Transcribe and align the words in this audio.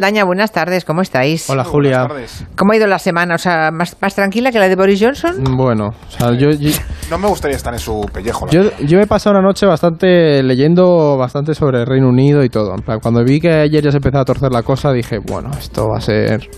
Daña, 0.00 0.24
buenas 0.24 0.50
tardes, 0.50 0.86
¿cómo 0.86 1.02
estáis? 1.02 1.50
Hola 1.50 1.62
Julia. 1.62 2.08
¿Cómo 2.56 2.72
ha 2.72 2.76
ido 2.76 2.86
la 2.86 2.98
semana? 2.98 3.34
O 3.34 3.38
sea, 3.38 3.70
¿más, 3.70 3.94
más 4.00 4.14
tranquila 4.14 4.50
que 4.50 4.58
la 4.58 4.66
de 4.66 4.74
Boris 4.74 4.98
Johnson? 4.98 5.44
Bueno, 5.58 5.88
o 5.88 6.10
sea, 6.10 6.32
yo, 6.32 6.48
yo, 6.52 6.70
No 7.10 7.18
me 7.18 7.28
gustaría 7.28 7.58
estar 7.58 7.74
en 7.74 7.80
su 7.80 8.06
pellejo. 8.10 8.46
la 8.46 8.52
yo, 8.52 8.62
verdad. 8.62 8.78
yo 8.80 8.98
he 8.98 9.06
pasado 9.06 9.36
una 9.36 9.46
noche 9.46 9.66
bastante 9.66 10.42
leyendo 10.42 11.18
bastante 11.18 11.52
sobre 11.54 11.80
el 11.80 11.86
Reino 11.86 12.08
Unido 12.08 12.42
y 12.42 12.48
todo. 12.48 12.72
En 12.74 12.80
plan, 12.82 12.98
cuando 13.00 13.22
vi 13.22 13.40
que 13.40 13.52
ayer 13.52 13.84
ya 13.84 13.90
se 13.90 13.98
empezaba 13.98 14.22
a 14.22 14.24
torcer 14.24 14.50
la 14.50 14.62
cosa, 14.62 14.90
dije, 14.90 15.18
bueno, 15.18 15.50
esto 15.58 15.86
va 15.86 15.98
a 15.98 16.00
ser... 16.00 16.48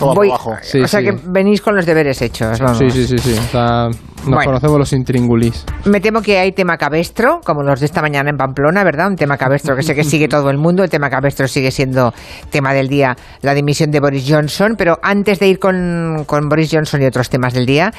Voy- 0.00 0.28
abajo. 0.28 0.56
Sí, 0.62 0.80
o 0.80 0.86
sea 0.88 1.00
sí. 1.00 1.06
que 1.06 1.16
venís 1.26 1.60
con 1.60 1.74
los 1.76 1.86
deberes 1.86 2.20
hechos. 2.22 2.58
vamos. 2.60 2.78
Sí, 2.78 2.90
sí, 2.90 3.06
sí, 3.06 3.18
sí. 3.18 3.32
O 3.38 3.42
sea, 3.50 3.86
nos 3.88 4.24
Bueno. 4.26 4.44
conocemos 4.44 4.78
los 4.78 4.92
intríngulis. 4.92 5.64
Me 5.86 6.00
temo 6.00 6.20
que 6.22 6.38
hay 6.38 6.52
tema 6.52 6.76
cabestro, 6.76 7.40
como 7.44 7.62
los 7.62 7.80
de 7.80 7.86
esta 7.86 8.02
mañana 8.02 8.30
en 8.30 8.36
Pamplona, 8.36 8.84
¿verdad? 8.84 9.08
Un 9.08 9.16
tema 9.16 9.36
cabestro 9.36 9.74
que 9.76 9.82
sé 9.82 9.94
que 9.94 10.04
sigue 10.04 10.28
todo 10.28 10.50
el 10.50 10.58
mundo. 10.58 10.82
El 10.84 10.90
tema 10.90 11.08
cabestro 11.10 11.48
sigue 11.48 11.70
siendo 11.70 12.12
tema 12.50 12.72
del 12.74 12.88
día, 12.88 13.16
la 13.42 13.54
dimisión 13.54 13.90
de 13.90 14.00
Boris 14.00 14.26
Johnson. 14.28 14.74
Pero 14.76 14.98
antes 15.02 15.38
de 15.38 15.48
ir 15.48 15.58
con, 15.58 16.24
con 16.26 16.48
Boris 16.48 16.70
Johnson 16.72 17.00
y 17.02 17.06
otros 17.06 17.30
temas 17.30 17.54
del 17.54 17.66
día, 17.66 17.90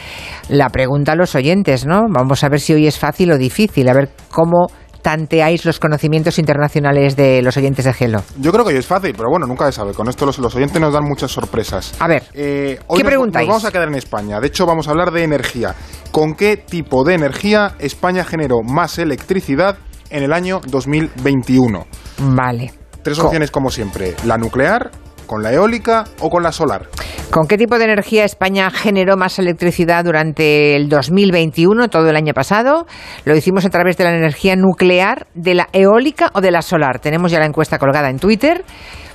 la 0.49 0.69
pregunta 0.69 1.13
a 1.13 1.15
los 1.15 1.33
oyentes, 1.35 1.85
¿no? 1.85 2.03
Vamos 2.09 2.43
a 2.43 2.49
ver 2.49 2.59
si 2.59 2.73
hoy 2.73 2.87
es 2.87 2.99
fácil 2.99 3.31
o 3.31 3.37
difícil, 3.37 3.89
a 3.89 3.93
ver 3.93 4.09
cómo 4.29 4.67
tanteáis 5.01 5.65
los 5.65 5.79
conocimientos 5.79 6.37
internacionales 6.39 7.15
de 7.15 7.41
los 7.41 7.57
oyentes 7.57 7.85
de 7.85 7.93
Gelo. 7.93 8.23
Yo 8.39 8.51
creo 8.51 8.65
que 8.65 8.77
es 8.77 8.85
fácil, 8.85 9.13
pero 9.15 9.29
bueno, 9.29 9.45
nunca 9.47 9.65
se 9.65 9.71
sabe. 9.73 9.93
Con 9.93 10.07
esto 10.09 10.25
los, 10.25 10.37
los 10.39 10.55
oyentes 10.55 10.79
nos 10.81 10.93
dan 10.93 11.03
muchas 11.03 11.31
sorpresas. 11.31 11.93
A 11.99 12.07
ver, 12.07 12.23
Eh, 12.33 12.79
hoy 12.87 12.97
¿qué 12.97 13.03
nos- 13.03 13.09
preguntáis? 13.09 13.47
Nos 13.47 13.55
vamos 13.57 13.65
a 13.65 13.71
quedar 13.71 13.87
en 13.87 13.95
España. 13.95 14.39
De 14.39 14.47
hecho, 14.47 14.65
vamos 14.65 14.87
a 14.87 14.91
hablar 14.91 15.11
de 15.11 15.23
energía. 15.23 15.75
¿Con 16.11 16.35
qué 16.35 16.57
tipo 16.57 17.03
de 17.03 17.15
energía 17.15 17.75
España 17.79 18.23
generó 18.23 18.61
más 18.63 18.97
electricidad 18.99 19.77
en 20.09 20.23
el 20.23 20.33
año 20.33 20.61
2021? 20.67 21.85
Vale. 22.19 22.73
Tres 23.03 23.17
Co- 23.17 23.25
opciones 23.27 23.49
como 23.51 23.69
siempre. 23.71 24.15
La 24.25 24.37
nuclear, 24.37 24.91
con 25.31 25.43
la 25.43 25.53
eólica 25.53 26.03
o 26.19 26.29
con 26.29 26.43
la 26.43 26.51
solar. 26.51 26.89
¿Con 27.31 27.47
qué 27.47 27.57
tipo 27.57 27.79
de 27.79 27.85
energía 27.85 28.25
España 28.25 28.69
generó 28.69 29.15
más 29.15 29.39
electricidad 29.39 30.03
durante 30.03 30.75
el 30.75 30.89
2021, 30.89 31.87
todo 31.87 32.09
el 32.09 32.17
año 32.17 32.33
pasado? 32.33 32.85
Lo 33.23 33.33
hicimos 33.33 33.63
a 33.63 33.69
través 33.69 33.95
de 33.95 34.03
la 34.03 34.13
energía 34.13 34.57
nuclear, 34.57 35.27
de 35.33 35.55
la 35.55 35.69
eólica 35.71 36.31
o 36.33 36.41
de 36.41 36.51
la 36.51 36.61
solar. 36.61 36.99
Tenemos 36.99 37.31
ya 37.31 37.39
la 37.39 37.45
encuesta 37.45 37.79
colgada 37.79 38.09
en 38.09 38.19
Twitter. 38.19 38.65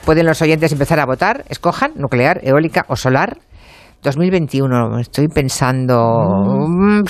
Pueden 0.06 0.24
los 0.24 0.40
oyentes 0.40 0.72
empezar 0.72 1.00
a 1.00 1.04
votar. 1.04 1.44
Escojan 1.50 1.92
nuclear, 1.96 2.40
eólica 2.42 2.86
o 2.88 2.96
solar. 2.96 3.36
2021, 4.02 5.00
estoy 5.00 5.28
pensando... 5.28 6.30
mm, 6.66 7.02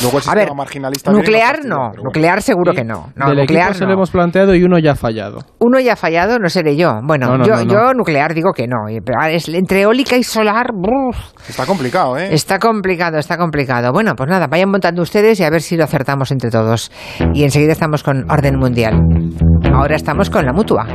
Luego 0.00 0.18
el 0.18 0.24
A 0.28 0.34
ver, 0.34 0.54
marginalista 0.54 1.12
nuclear 1.12 1.64
no, 1.64 1.76
bueno. 1.88 2.02
nuclear 2.04 2.40
seguro 2.42 2.72
que 2.72 2.84
no. 2.84 3.12
No, 3.14 3.28
Del 3.28 3.38
nuclear 3.38 3.74
se 3.74 3.80
no. 3.82 3.88
lo 3.88 3.92
hemos 3.94 4.10
planteado 4.10 4.54
y 4.54 4.62
uno 4.62 4.78
ya 4.78 4.92
ha 4.92 4.96
fallado. 4.96 5.38
Uno 5.58 5.78
ya 5.80 5.92
ha 5.92 5.96
fallado, 5.96 6.38
no 6.38 6.48
seré 6.48 6.76
yo. 6.76 7.00
Bueno, 7.04 7.26
No, 7.28 7.38
no, 7.38 7.44
yo, 7.44 7.54
no, 7.56 7.64
no. 7.64 7.72
yo 7.72 7.94
nuclear 7.94 8.34
digo 8.34 8.52
que 8.52 8.66
no. 8.66 8.76
Pero 9.04 9.18
es- 9.28 9.48
entre 9.48 9.82
eólica 9.82 10.16
y 10.16 10.22
solar... 10.22 10.68
bruf, 10.72 11.16
Está 11.48 11.66
complicado, 11.66 12.16
¿eh? 12.16 12.28
Está 12.32 12.58
complicado, 12.58 13.18
está 13.18 13.36
complicado. 13.36 13.92
Bueno, 13.92 14.14
pues 14.16 14.28
nada, 14.30 14.46
vayan 14.46 14.70
montando 14.70 15.02
ustedes 15.02 15.38
y 15.40 15.44
a 15.44 15.50
ver 15.50 15.60
si 15.60 15.76
lo 15.76 15.84
acertamos 15.84 16.30
entre 16.30 16.50
todos. 16.50 16.90
Y 17.34 17.44
enseguida 17.44 17.72
estamos 17.72 18.02
con 18.02 18.30
Orden 18.30 18.56
Mundial. 18.58 18.98
Ahora 19.74 19.96
estamos 19.96 20.30
con 20.30 20.44
la 20.44 20.52
mutua. 20.52 20.86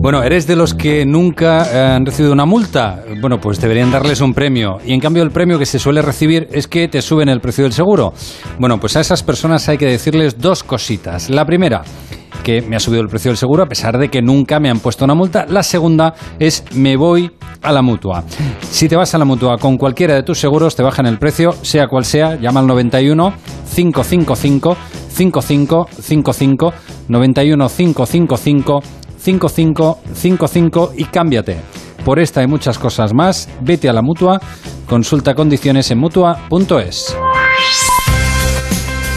Bueno, 0.00 0.22
¿eres 0.22 0.46
de 0.46 0.56
los 0.56 0.74
que 0.74 1.04
nunca 1.06 1.64
eh, 1.72 1.94
han 1.96 2.04
recibido 2.06 2.32
una 2.32 2.44
multa? 2.46 3.00
Bueno, 3.20 3.38
pues 3.38 3.60
deberían 3.60 3.90
darles 3.90 4.20
un 4.20 4.34
premio. 4.34 4.78
Y 4.84 4.92
en 4.92 5.00
cambio 5.00 5.22
el 5.22 5.30
premio 5.30 5.58
que 5.58 5.66
se 5.66 5.78
suele 5.78 6.02
recibir 6.02 6.48
es 6.52 6.66
que 6.68 6.88
te 6.88 7.00
suben 7.02 7.28
el 7.28 7.40
precio 7.40 7.64
del 7.64 7.72
seguro. 7.72 8.12
Bueno, 8.58 8.78
pues 8.78 8.96
a 8.96 9.00
esas 9.00 9.22
personas 9.22 9.68
hay 9.68 9.78
que 9.78 9.86
decirles 9.86 10.38
dos 10.38 10.62
cositas. 10.62 11.30
La 11.30 11.44
primera, 11.44 11.82
que 12.44 12.62
me 12.62 12.76
ha 12.76 12.80
subido 12.80 13.02
el 13.02 13.08
precio 13.08 13.30
del 13.30 13.38
seguro 13.38 13.64
a 13.64 13.66
pesar 13.66 13.98
de 13.98 14.08
que 14.08 14.22
nunca 14.22 14.60
me 14.60 14.70
han 14.70 14.78
puesto 14.78 15.04
una 15.04 15.14
multa. 15.14 15.46
La 15.48 15.62
segunda 15.62 16.14
es 16.38 16.64
me 16.74 16.96
voy 16.96 17.32
a 17.62 17.72
la 17.72 17.82
mutua. 17.82 18.24
Si 18.70 18.88
te 18.88 18.96
vas 18.96 19.14
a 19.14 19.18
la 19.18 19.24
mutua 19.24 19.58
con 19.58 19.76
cualquiera 19.76 20.14
de 20.14 20.22
tus 20.22 20.38
seguros, 20.38 20.76
te 20.76 20.82
bajan 20.82 21.06
el 21.06 21.18
precio, 21.18 21.52
sea 21.62 21.88
cual 21.88 22.04
sea, 22.04 22.36
llama 22.36 22.60
al 22.60 22.66
91 22.66 23.32
555 23.74 24.76
5555 25.08 26.72
91 27.08 27.68
555 27.68 28.82
5555 29.18 30.92
y 30.96 31.04
cámbiate. 31.06 31.56
Por 32.04 32.18
esta 32.18 32.42
y 32.42 32.46
muchas 32.46 32.78
cosas 32.78 33.14
más, 33.14 33.48
vete 33.62 33.88
a 33.88 33.94
la 33.94 34.02
mutua, 34.02 34.38
consulta 34.86 35.34
condiciones 35.34 35.90
en 35.90 35.98
mutua.es. 35.98 37.16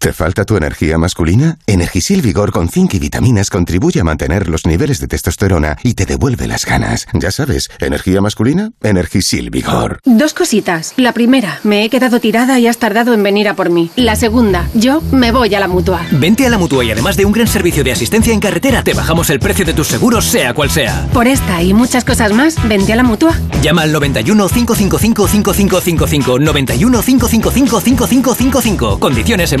¿Te 0.00 0.12
falta 0.12 0.44
tu 0.44 0.56
energía 0.56 0.96
masculina? 0.96 1.58
Energisil 1.66 2.22
Vigor 2.22 2.52
con 2.52 2.68
zinc 2.68 2.94
y 2.94 3.00
vitaminas 3.00 3.50
contribuye 3.50 3.98
a 3.98 4.04
mantener 4.04 4.46
los 4.48 4.64
niveles 4.64 5.00
de 5.00 5.08
testosterona 5.08 5.76
y 5.82 5.94
te 5.94 6.06
devuelve 6.06 6.46
las 6.46 6.64
ganas. 6.66 7.08
Ya 7.14 7.32
sabes, 7.32 7.68
energía 7.80 8.20
masculina, 8.20 8.70
Energisil 8.80 9.50
Vigor. 9.50 9.98
Dos 10.04 10.34
cositas. 10.34 10.94
La 10.96 11.10
primera, 11.10 11.58
me 11.64 11.82
he 11.82 11.90
quedado 11.90 12.20
tirada 12.20 12.60
y 12.60 12.68
has 12.68 12.78
tardado 12.78 13.12
en 13.12 13.24
venir 13.24 13.48
a 13.48 13.54
por 13.54 13.70
mí. 13.70 13.90
La 13.96 14.14
segunda, 14.14 14.68
yo 14.72 15.00
me 15.10 15.32
voy 15.32 15.52
a 15.56 15.58
la 15.58 15.66
mutua. 15.66 16.06
Vente 16.12 16.46
a 16.46 16.50
la 16.50 16.58
mutua 16.58 16.84
y 16.84 16.92
además 16.92 17.16
de 17.16 17.24
un 17.24 17.32
gran 17.32 17.48
servicio 17.48 17.82
de 17.82 17.90
asistencia 17.90 18.32
en 18.32 18.38
carretera, 18.38 18.84
te 18.84 18.94
bajamos 18.94 19.30
el 19.30 19.40
precio 19.40 19.64
de 19.64 19.74
tus 19.74 19.88
seguros, 19.88 20.26
sea 20.26 20.54
cual 20.54 20.70
sea. 20.70 21.08
Por 21.12 21.26
esta 21.26 21.60
y 21.60 21.74
muchas 21.74 22.04
cosas 22.04 22.32
más, 22.32 22.54
vente 22.68 22.92
a 22.92 22.96
la 22.96 23.02
mutua. 23.02 23.36
Llama 23.62 23.82
al 23.82 23.90
91 23.90 24.48
555 24.48 25.26
5555 25.26 26.38
91 26.38 27.02
555 27.02 27.80
5555. 27.80 29.00
Condiciones 29.00 29.52
en 29.52 29.60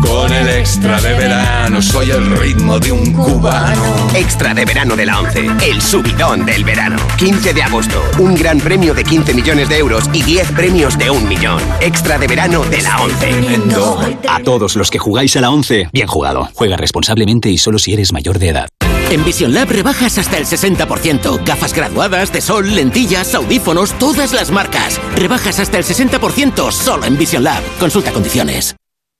Con 0.00 0.32
el 0.32 0.48
extra 0.48 1.00
de 1.00 1.14
verano, 1.14 1.80
soy 1.82 2.10
el 2.10 2.38
ritmo 2.38 2.78
de 2.78 2.92
un 2.92 3.12
cubano. 3.12 3.82
Extra 4.14 4.54
de 4.54 4.64
verano 4.64 4.96
de 4.96 5.06
la 5.06 5.20
11, 5.20 5.48
el 5.68 5.80
subidón 5.80 6.44
del 6.44 6.64
verano. 6.64 6.96
15 7.18 7.54
de 7.54 7.62
agosto, 7.62 8.02
un 8.18 8.34
gran 8.34 8.58
premio 8.58 8.94
de 8.94 9.04
15 9.04 9.34
millones 9.34 9.68
de 9.68 9.78
euros 9.78 10.08
y 10.12 10.22
10 10.22 10.52
premios 10.52 10.98
de 10.98 11.10
un 11.10 11.28
millón. 11.28 11.60
Extra 11.80 12.18
de 12.18 12.26
verano 12.26 12.64
de 12.64 12.82
la 12.82 13.02
11. 13.02 13.30
A 14.28 14.42
todos 14.42 14.76
los 14.76 14.90
que 14.90 14.98
jugáis 14.98 15.36
a 15.36 15.40
la 15.40 15.50
11, 15.50 15.88
bien 15.92 16.06
jugado. 16.06 16.48
Juega 16.54 16.76
responsablemente 16.76 17.50
y 17.50 17.58
solo 17.58 17.78
si 17.78 17.92
eres 17.92 18.12
mayor 18.12 18.38
de 18.38 18.48
edad. 18.48 18.68
En 19.10 19.24
Vision 19.24 19.52
Lab 19.52 19.68
rebajas 19.68 20.18
hasta 20.18 20.38
el 20.38 20.46
60%. 20.46 21.44
Gafas 21.44 21.74
graduadas, 21.74 22.32
de 22.32 22.40
sol, 22.40 22.74
lentillas, 22.74 23.34
audífonos, 23.34 23.92
todas 23.98 24.32
las 24.32 24.52
marcas. 24.52 25.00
Rebajas 25.16 25.58
hasta 25.58 25.78
el 25.78 25.84
60% 25.84 26.70
solo 26.70 27.04
en 27.04 27.18
Vision 27.18 27.42
Lab. 27.42 27.62
Consulta 27.80 28.12
condiciones. 28.12 28.76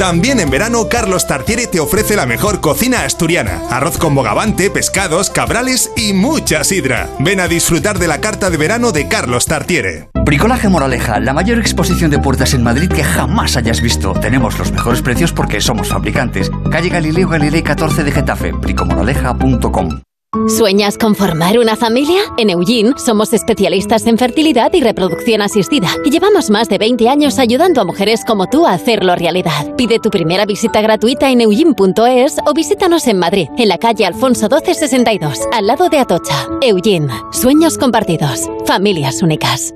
También 0.00 0.40
en 0.40 0.48
verano, 0.48 0.88
Carlos 0.88 1.26
Tartiere 1.26 1.66
te 1.66 1.78
ofrece 1.78 2.16
la 2.16 2.24
mejor 2.24 2.62
cocina 2.62 3.04
asturiana. 3.04 3.60
Arroz 3.68 3.98
con 3.98 4.14
bogavante, 4.14 4.70
pescados, 4.70 5.28
cabrales 5.28 5.92
y 5.94 6.14
mucha 6.14 6.64
sidra. 6.64 7.06
Ven 7.18 7.38
a 7.38 7.48
disfrutar 7.48 7.98
de 7.98 8.08
la 8.08 8.18
carta 8.18 8.48
de 8.48 8.56
verano 8.56 8.92
de 8.92 9.08
Carlos 9.08 9.44
Tartiere. 9.44 10.08
Bricolaje 10.24 10.70
Moraleja, 10.70 11.20
la 11.20 11.34
mayor 11.34 11.58
exposición 11.58 12.10
de 12.10 12.18
puertas 12.18 12.54
en 12.54 12.62
Madrid 12.62 12.88
que 12.88 13.04
jamás 13.04 13.58
hayas 13.58 13.82
visto. 13.82 14.14
Tenemos 14.14 14.58
los 14.58 14.72
mejores 14.72 15.02
precios 15.02 15.34
porque 15.34 15.60
somos 15.60 15.88
fabricantes. 15.88 16.50
Calle 16.70 16.88
Galileo 16.88 17.28
Galilei 17.28 17.62
14 17.62 18.02
de 18.02 18.10
Getafe, 18.12 18.52
bricomoraleja.com. 18.52 20.00
¿Sueñas 20.46 20.96
con 20.96 21.16
formar 21.16 21.58
una 21.58 21.74
familia? 21.74 22.20
En 22.38 22.50
Eugene 22.50 22.92
somos 22.96 23.32
especialistas 23.32 24.06
en 24.06 24.16
fertilidad 24.16 24.72
y 24.72 24.80
reproducción 24.80 25.42
asistida 25.42 25.88
y 26.04 26.10
llevamos 26.10 26.50
más 26.50 26.68
de 26.68 26.78
20 26.78 27.08
años 27.08 27.40
ayudando 27.40 27.80
a 27.80 27.84
mujeres 27.84 28.24
como 28.24 28.46
tú 28.46 28.64
a 28.64 28.74
hacerlo 28.74 29.16
realidad. 29.16 29.74
Pide 29.76 29.98
tu 29.98 30.08
primera 30.08 30.46
visita 30.46 30.80
gratuita 30.82 31.30
en 31.30 31.40
eugene.es 31.40 32.36
o 32.46 32.54
visítanos 32.54 33.08
en 33.08 33.18
Madrid, 33.18 33.48
en 33.58 33.68
la 33.68 33.78
calle 33.78 34.06
Alfonso 34.06 34.42
1262, 34.42 35.48
al 35.52 35.66
lado 35.66 35.88
de 35.88 35.98
Atocha. 35.98 36.46
Eugene, 36.62 37.12
sueños 37.32 37.76
compartidos, 37.76 38.48
familias 38.66 39.24
únicas. 39.24 39.74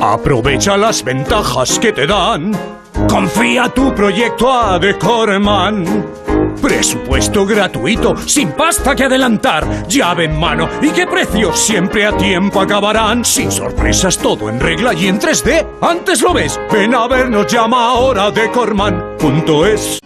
Aprovecha 0.00 0.76
las 0.76 1.04
ventajas 1.04 1.78
que 1.78 1.92
te 1.92 2.08
dan. 2.08 2.50
Confía 3.08 3.68
tu 3.68 3.94
proyecto 3.94 4.50
a 4.50 4.80
Decorman. 4.80 5.84
Presupuesto 6.60 7.46
gratuito, 7.46 8.16
sin 8.26 8.52
pasta 8.52 8.94
que 8.94 9.04
adelantar, 9.04 9.86
llave 9.88 10.24
en 10.24 10.38
mano 10.38 10.68
y 10.82 10.90
qué 10.90 11.06
precios 11.06 11.58
siempre 11.58 12.06
a 12.06 12.16
tiempo 12.16 12.60
acabarán. 12.60 13.24
Sin 13.24 13.50
sorpresas, 13.50 14.18
todo 14.18 14.48
en 14.48 14.60
regla 14.60 14.94
y 14.94 15.08
en 15.08 15.20
3D. 15.20 15.66
Antes 15.80 16.22
lo 16.22 16.32
ves, 16.32 16.58
ven 16.72 16.94
a 16.94 17.06
vernos, 17.06 17.46
llama 17.46 17.90
ahora 17.90 18.30
decorman.es. 18.30 20.05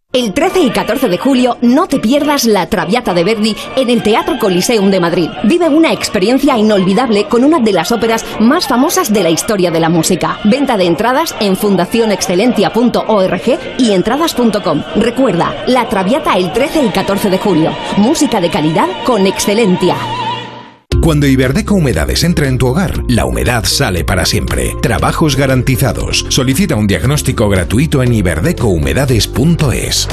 El 0.13 0.33
13 0.33 0.59
y 0.59 0.69
14 0.71 1.07
de 1.07 1.17
julio 1.17 1.57
no 1.61 1.87
te 1.87 1.97
pierdas 1.97 2.43
la 2.43 2.67
Traviata 2.67 3.13
de 3.13 3.23
Verdi 3.23 3.55
en 3.77 3.89
el 3.89 4.03
Teatro 4.03 4.37
Coliseum 4.39 4.91
de 4.91 4.99
Madrid. 4.99 5.29
Vive 5.45 5.69
una 5.69 5.93
experiencia 5.93 6.57
inolvidable 6.57 7.29
con 7.29 7.45
una 7.45 7.59
de 7.59 7.71
las 7.71 7.93
óperas 7.93 8.25
más 8.41 8.67
famosas 8.67 9.13
de 9.13 9.23
la 9.23 9.29
historia 9.29 9.71
de 9.71 9.79
la 9.79 9.87
música. 9.87 10.37
Venta 10.43 10.75
de 10.75 10.83
entradas 10.83 11.33
en 11.39 11.55
fundacionexcelentia.org 11.55 13.59
y 13.77 13.93
entradas.com. 13.93 14.83
Recuerda, 14.97 15.63
la 15.67 15.87
Traviata 15.87 16.35
el 16.35 16.51
13 16.51 16.87
y 16.87 16.89
14 16.89 17.29
de 17.29 17.37
julio. 17.37 17.71
Música 17.95 18.41
de 18.41 18.49
calidad 18.49 18.89
con 19.05 19.25
Excelentia. 19.25 19.95
Cuando 21.01 21.25
Iberdeco 21.25 21.73
Humedades 21.73 22.23
entra 22.23 22.47
en 22.47 22.59
tu 22.59 22.67
hogar, 22.67 22.93
la 23.07 23.25
humedad 23.25 23.63
sale 23.65 24.05
para 24.05 24.23
siempre. 24.23 24.75
Trabajos 24.83 25.35
garantizados. 25.35 26.27
Solicita 26.29 26.75
un 26.75 26.85
diagnóstico 26.85 27.49
gratuito 27.49 28.03
en 28.03 28.13
iberdecohumedades.es. 28.13 30.07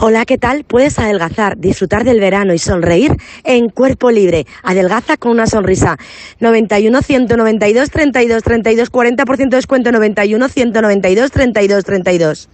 Hola, 0.00 0.26
¿qué 0.26 0.36
tal? 0.36 0.64
Puedes 0.64 0.98
adelgazar, 0.98 1.56
disfrutar 1.58 2.02
del 2.02 2.18
verano 2.18 2.52
y 2.54 2.58
sonreír 2.58 3.12
en 3.44 3.70
cuerpo 3.70 4.10
libre. 4.10 4.46
Adelgaza 4.64 5.16
con 5.16 5.30
una 5.30 5.46
sonrisa. 5.46 5.96
91 6.40 7.02
192 7.02 7.90
32 7.90 8.42
32 8.42 8.92
40% 8.92 9.36
de 9.48 9.56
descuento 9.56 9.92
91 9.92 10.48
192 10.48 11.30
32 11.30 11.84
32. 11.84 12.48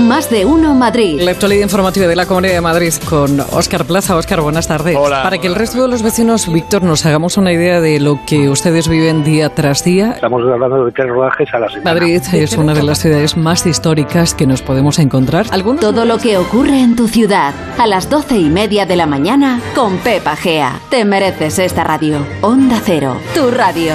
Más 0.00 0.30
de 0.30 0.44
uno 0.44 0.74
Madrid. 0.74 1.20
La 1.20 1.32
actualidad 1.32 1.62
informativa 1.62 2.06
de 2.06 2.16
la 2.16 2.26
Comunidad 2.26 2.54
de 2.54 2.60
Madrid 2.60 2.92
con 3.08 3.40
Óscar 3.40 3.84
Plaza. 3.84 4.16
Óscar, 4.16 4.40
buenas 4.40 4.66
tardes. 4.66 4.96
Hola. 4.96 5.22
Para 5.22 5.38
que 5.38 5.46
el 5.46 5.54
resto 5.54 5.82
de 5.82 5.88
los 5.88 6.02
vecinos, 6.02 6.50
Víctor, 6.52 6.82
nos 6.82 7.04
hagamos 7.06 7.36
una 7.36 7.52
idea 7.52 7.80
de 7.80 8.00
lo 8.00 8.18
que 8.26 8.48
ustedes 8.48 8.88
viven 8.88 9.22
día 9.22 9.50
tras 9.50 9.84
día. 9.84 10.12
Estamos 10.12 10.42
hablando 10.42 10.86
de 10.86 10.92
tres 10.92 11.08
rodajes 11.08 11.48
a 11.52 11.58
la 11.58 11.68
semana. 11.68 11.92
Madrid 11.92 12.22
es 12.32 12.56
una 12.56 12.74
de 12.74 12.82
las 12.82 13.00
ciudades 13.00 13.36
más 13.36 13.66
históricas 13.66 14.34
que 14.34 14.46
nos 14.46 14.62
podemos 14.62 14.98
encontrar. 14.98 15.46
Todo 15.80 16.04
lo 16.04 16.18
que 16.18 16.38
ocurre 16.38 16.80
en 16.80 16.96
tu 16.96 17.08
ciudad 17.08 17.54
a 17.78 17.86
las 17.86 18.08
doce 18.08 18.36
y 18.36 18.48
media 18.48 18.86
de 18.86 18.96
la 18.96 19.06
mañana 19.06 19.60
con 19.74 19.98
Pepa 19.98 20.36
Gea. 20.36 20.80
Te 20.90 21.04
mereces 21.04 21.58
esta 21.58 21.84
radio. 21.84 22.18
Onda 22.40 22.80
Cero, 22.84 23.16
tu 23.34 23.50
radio. 23.50 23.94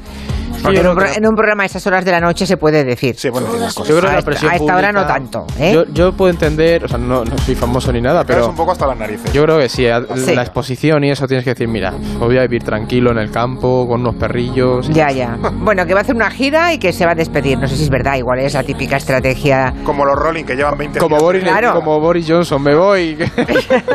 En 0.65 0.87
un, 0.87 0.95
pro- 0.97 1.07
en 1.07 1.27
un 1.27 1.35
programa 1.35 1.62
a 1.62 1.67
esas 1.67 1.87
horas 1.87 2.05
de 2.05 2.11
la 2.12 2.21
noche 2.21 2.47
se 2.47 2.57
puede 2.57 2.85
decir. 2.85 3.15
Sí, 3.19 3.31
bueno, 3.31 3.47
cosas. 3.49 3.75
Yo 3.77 3.85
creo 3.85 4.00
que 4.00 4.07
a, 4.07 4.19
esta, 4.19 4.23
presión 4.31 4.53
a 4.53 4.57
esta 4.57 4.77
hora 4.77 4.93
no 4.93 5.07
tanto. 5.07 5.47
¿eh? 5.59 5.73
Yo, 5.75 5.85
yo 5.93 6.12
puedo 6.12 6.31
entender, 6.31 6.85
o 6.85 6.88
sea, 6.88 6.99
no, 6.99 7.25
no 7.25 7.38
soy 7.38 7.55
famoso 7.55 7.93
ni 7.93 8.00
nada, 8.00 8.25
Pero 8.25 8.38
pero 8.41 8.50
un 8.50 8.57
poco 8.57 8.73
hasta 8.73 8.87
las 8.87 8.99
narices. 8.99 9.33
yo 9.33 9.43
creo 9.45 9.59
que 9.59 9.69
sí, 9.69 9.87
a- 9.87 10.03
Sí. 10.17 10.35
la 10.35 10.43
exposición 10.43 11.05
y 11.05 11.11
eso 11.11 11.27
tienes 11.27 11.45
que 11.45 11.50
decir, 11.50 11.69
mira, 11.69 11.93
voy 12.19 12.38
a 12.38 12.43
vivir 12.43 12.62
tranquilo 12.65 13.11
en 13.12 13.19
el 13.19 13.31
campo, 13.31 13.87
con 13.88 14.00
unos 14.00 14.15
perrillos. 14.17 14.88
Ya, 14.91 15.11
ya. 15.11 15.37
Bueno, 15.69 15.85
que 15.87 15.93
va 15.95 16.00
a 16.00 16.03
hacer 16.03 16.15
una 16.15 16.31
gira 16.31 16.73
y 16.73 16.79
que 16.79 16.93
se 16.93 17.05
va 17.05 17.12
a 17.12 17.15
despedir. 17.15 17.59
No 17.59 17.69
sé 17.69 17.77
si 17.77 17.83
es 17.83 17.91
verdad, 17.91 18.17
igual 18.17 18.38
es 18.41 18.55
la 18.55 18.62
típica 18.62 18.97
estrategia. 18.97 19.75
Como 19.85 20.05
los 20.05 20.17
Rolling 20.17 20.45
que 20.45 20.55
llevan 20.57 20.79
20 20.79 20.99
Como 20.99 21.17
días. 21.17 21.23
Boris, 21.23 21.43
Claro. 21.45 21.75
como 21.75 22.00
Boris 22.00 22.27
Johnson, 22.29 22.62
me 22.62 22.75
voy. 22.75 23.19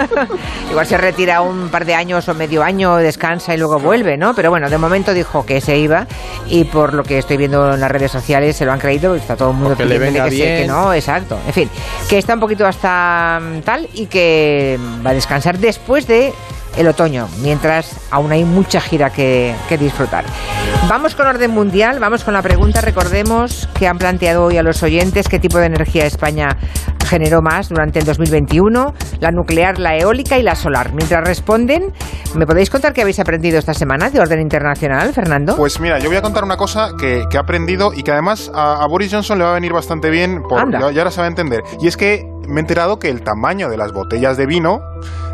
Igual 0.69 0.85
se 0.85 0.97
retira 0.97 1.41
un 1.41 1.69
par 1.69 1.85
de 1.85 1.95
años 1.95 2.27
o 2.29 2.33
medio 2.33 2.63
año, 2.63 2.95
descansa 2.97 3.53
y 3.53 3.57
luego 3.57 3.79
vuelve, 3.79 4.17
¿no? 4.17 4.33
Pero 4.35 4.49
bueno, 4.49 4.69
de 4.69 4.77
momento 4.77 5.13
dijo 5.13 5.45
que 5.45 5.61
se 5.61 5.77
iba 5.77 6.07
y 6.47 6.52
por 6.71 6.93
lo 6.93 7.03
que 7.03 7.17
estoy 7.17 7.37
viendo 7.37 7.73
en 7.73 7.79
las 7.79 7.89
redes 7.91 8.11
sociales 8.11 8.55
se 8.55 8.65
lo 8.65 8.71
han 8.71 8.79
creído, 8.79 9.15
está 9.15 9.35
todo 9.35 9.49
el 9.51 9.55
mundo 9.55 9.69
Porque 9.71 9.85
le 9.85 9.97
venga 9.97 10.25
que, 10.25 10.31
se- 10.31 10.37
que 10.37 10.55
bien. 10.57 10.67
no, 10.67 10.93
exacto. 10.93 11.37
En 11.47 11.53
fin, 11.53 11.69
que 12.09 12.17
está 12.19 12.35
un 12.35 12.39
poquito 12.39 12.65
hasta 12.67 13.39
mm, 13.41 13.61
tal 13.61 13.87
y 13.93 14.05
que 14.05 14.79
va 15.05 15.09
a 15.09 15.13
descansar 15.13 15.57
después 15.57 16.05
de 16.07 16.31
el 16.77 16.87
otoño, 16.87 17.27
mientras 17.41 17.97
aún 18.09 18.31
hay 18.31 18.43
mucha 18.45 18.81
gira 18.81 19.11
que, 19.11 19.53
que 19.69 19.77
disfrutar. 19.77 20.25
Vamos 20.89 21.13
con 21.13 21.27
orden 21.27 21.51
mundial, 21.51 21.99
vamos 21.99 22.23
con 22.23 22.33
la 22.33 22.41
pregunta. 22.41 22.81
Recordemos 22.81 23.69
que 23.77 23.87
han 23.87 23.99
planteado 23.99 24.45
hoy 24.45 24.57
a 24.57 24.63
los 24.63 24.81
oyentes 24.81 25.27
qué 25.29 25.37
tipo 25.39 25.59
de 25.59 25.67
energía 25.67 26.05
España 26.07 26.57
generó 27.13 27.43
más 27.43 27.69
durante 27.69 27.99
el 27.99 28.05
2021, 28.05 28.91
la 29.19 29.29
nuclear, 29.29 29.77
la 29.77 29.95
eólica 29.95 30.39
y 30.39 30.41
la 30.41 30.55
solar. 30.55 30.93
Mientras 30.95 31.23
responden, 31.23 31.93
¿me 32.33 32.47
podéis 32.47 32.71
contar 32.71 32.91
qué 32.91 33.01
habéis 33.01 33.19
aprendido 33.19 33.59
esta 33.59 33.75
semana 33.75 34.09
de 34.09 34.19
orden 34.19 34.41
internacional, 34.41 35.13
Fernando? 35.13 35.55
Pues 35.55 35.79
mira, 35.79 35.99
yo 35.99 36.07
voy 36.07 36.17
a 36.17 36.23
contar 36.23 36.43
una 36.43 36.57
cosa 36.57 36.89
que, 36.99 37.25
que 37.29 37.37
he 37.37 37.39
aprendido 37.39 37.93
y 37.93 38.01
que 38.01 38.11
además 38.11 38.51
a, 38.55 38.83
a 38.83 38.87
Boris 38.87 39.13
Johnson 39.13 39.37
le 39.37 39.43
va 39.43 39.51
a 39.51 39.53
venir 39.53 39.73
bastante 39.73 40.09
bien, 40.09 40.41
por, 40.41 40.71
ya 40.71 40.79
ahora 40.79 41.11
se 41.11 41.21
va 41.21 41.25
a 41.25 41.29
entender. 41.29 41.61
Y 41.79 41.87
es 41.87 41.97
que 41.97 42.25
me 42.47 42.55
he 42.55 42.61
enterado 42.61 42.97
que 42.97 43.11
el 43.11 43.21
tamaño 43.21 43.69
de 43.69 43.77
las 43.77 43.91
botellas 43.91 44.35
de 44.35 44.47
vino, 44.47 44.79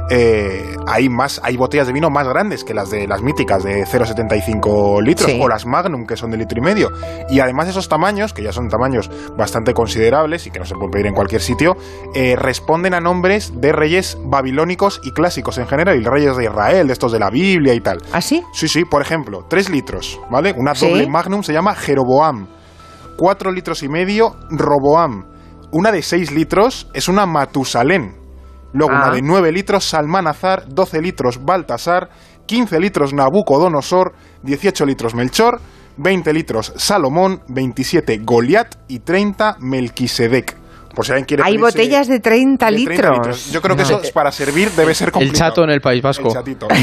eh, 0.09 0.75
hay, 0.87 1.09
más, 1.09 1.39
hay 1.43 1.55
botellas 1.57 1.87
de 1.87 1.93
vino 1.93 2.09
más 2.09 2.27
grandes 2.27 2.63
que 2.63 2.73
las 2.73 2.89
de 2.89 3.07
las 3.07 3.21
míticas 3.21 3.63
de 3.63 3.85
0,75 3.85 5.01
litros 5.03 5.29
Sí. 5.31 5.39
o 5.41 5.47
las 5.47 5.65
Magnum 5.65 6.05
que 6.05 6.15
son 6.17 6.31
de 6.31 6.37
litro 6.37 6.59
y 6.59 6.61
medio. 6.61 6.89
Y 7.29 7.39
además 7.39 7.67
esos 7.67 7.89
tamaños, 7.89 8.33
que 8.33 8.43
ya 8.43 8.51
son 8.51 8.69
tamaños 8.69 9.09
bastante 9.37 9.73
considerables 9.73 10.47
y 10.47 10.51
que 10.51 10.59
no 10.59 10.65
se 10.65 10.73
pueden 10.75 10.91
pedir 10.91 11.07
en 11.07 11.13
cualquier 11.13 11.41
sitio, 11.41 11.75
eh, 12.15 12.35
responden 12.35 12.93
a 12.93 12.99
nombres 12.99 13.53
de 13.59 13.71
reyes 13.71 14.17
babilónicos 14.25 14.99
y 15.03 15.11
clásicos 15.11 15.57
en 15.57 15.67
general, 15.67 15.99
y 16.01 16.03
reyes 16.05 16.35
de 16.37 16.45
Israel, 16.45 16.87
de 16.87 16.93
estos 16.93 17.11
de 17.11 17.19
la 17.19 17.29
Biblia 17.29 17.73
y 17.73 17.81
tal. 17.81 17.97
¿Ah, 18.11 18.21
sí? 18.21 18.43
Sí, 18.53 18.85
por 18.85 19.01
ejemplo, 19.01 19.45
3 19.49 19.69
litros, 19.69 20.19
¿vale? 20.31 20.53
Una 20.57 20.73
Sí. 20.75 20.87
doble 20.89 21.07
magnum 21.07 21.43
se 21.43 21.53
llama 21.53 21.75
Jeroboam. 21.75 22.47
4 23.17 23.51
litros 23.51 23.83
y 23.83 23.89
medio, 23.89 24.35
Roboam. 24.49 25.25
Una 25.71 25.91
de 25.91 26.01
6 26.01 26.31
litros 26.31 26.87
es 26.93 27.07
una 27.09 27.25
Matusalén. 27.25 28.15
Luego 28.73 28.93
Ah. 28.93 29.05
una 29.05 29.11
de 29.15 29.21
9 29.21 29.51
litros, 29.51 29.83
Salmanazar. 29.85 30.67
12 30.67 31.01
litros, 31.01 31.43
Baltasar. 31.43 32.09
15 32.45 32.79
litros, 32.79 33.13
Nabucodonosor. 33.13 34.13
18 34.43 34.85
litros, 34.85 35.15
Melchor. 35.15 35.59
20 35.97 36.33
litros, 36.33 36.73
Salomón. 36.77 37.41
27, 37.47 38.19
Goliat. 38.23 38.75
Y 38.88 38.99
30, 38.99 39.57
Melquisedec. 39.59 40.58
Por 40.96 41.05
si 41.05 41.12
alguien 41.12 41.25
quiere 41.25 41.43
Hay 41.46 41.53
pedirse- 41.55 41.62
botellas 41.62 42.08
de 42.08 42.19
30 42.19 42.72
de 42.72 42.84
30 42.86 43.12
litros. 43.12 43.51
Yo 43.51 43.62
creo 43.62 43.75
que 43.75 43.84
eso 43.84 44.01
es 44.01 44.12
para 44.12 44.31
servir 44.31 44.72
debe 44.72 44.93
ser 44.96 45.08
el 45.10 45.12
complicado. 45.13 45.50
chato 45.50 45.63
en 45.63 45.69
el 45.69 45.81
País 45.81 46.01
Vasco. 46.01 46.27
El 46.27 46.34
chatito. 46.34 46.67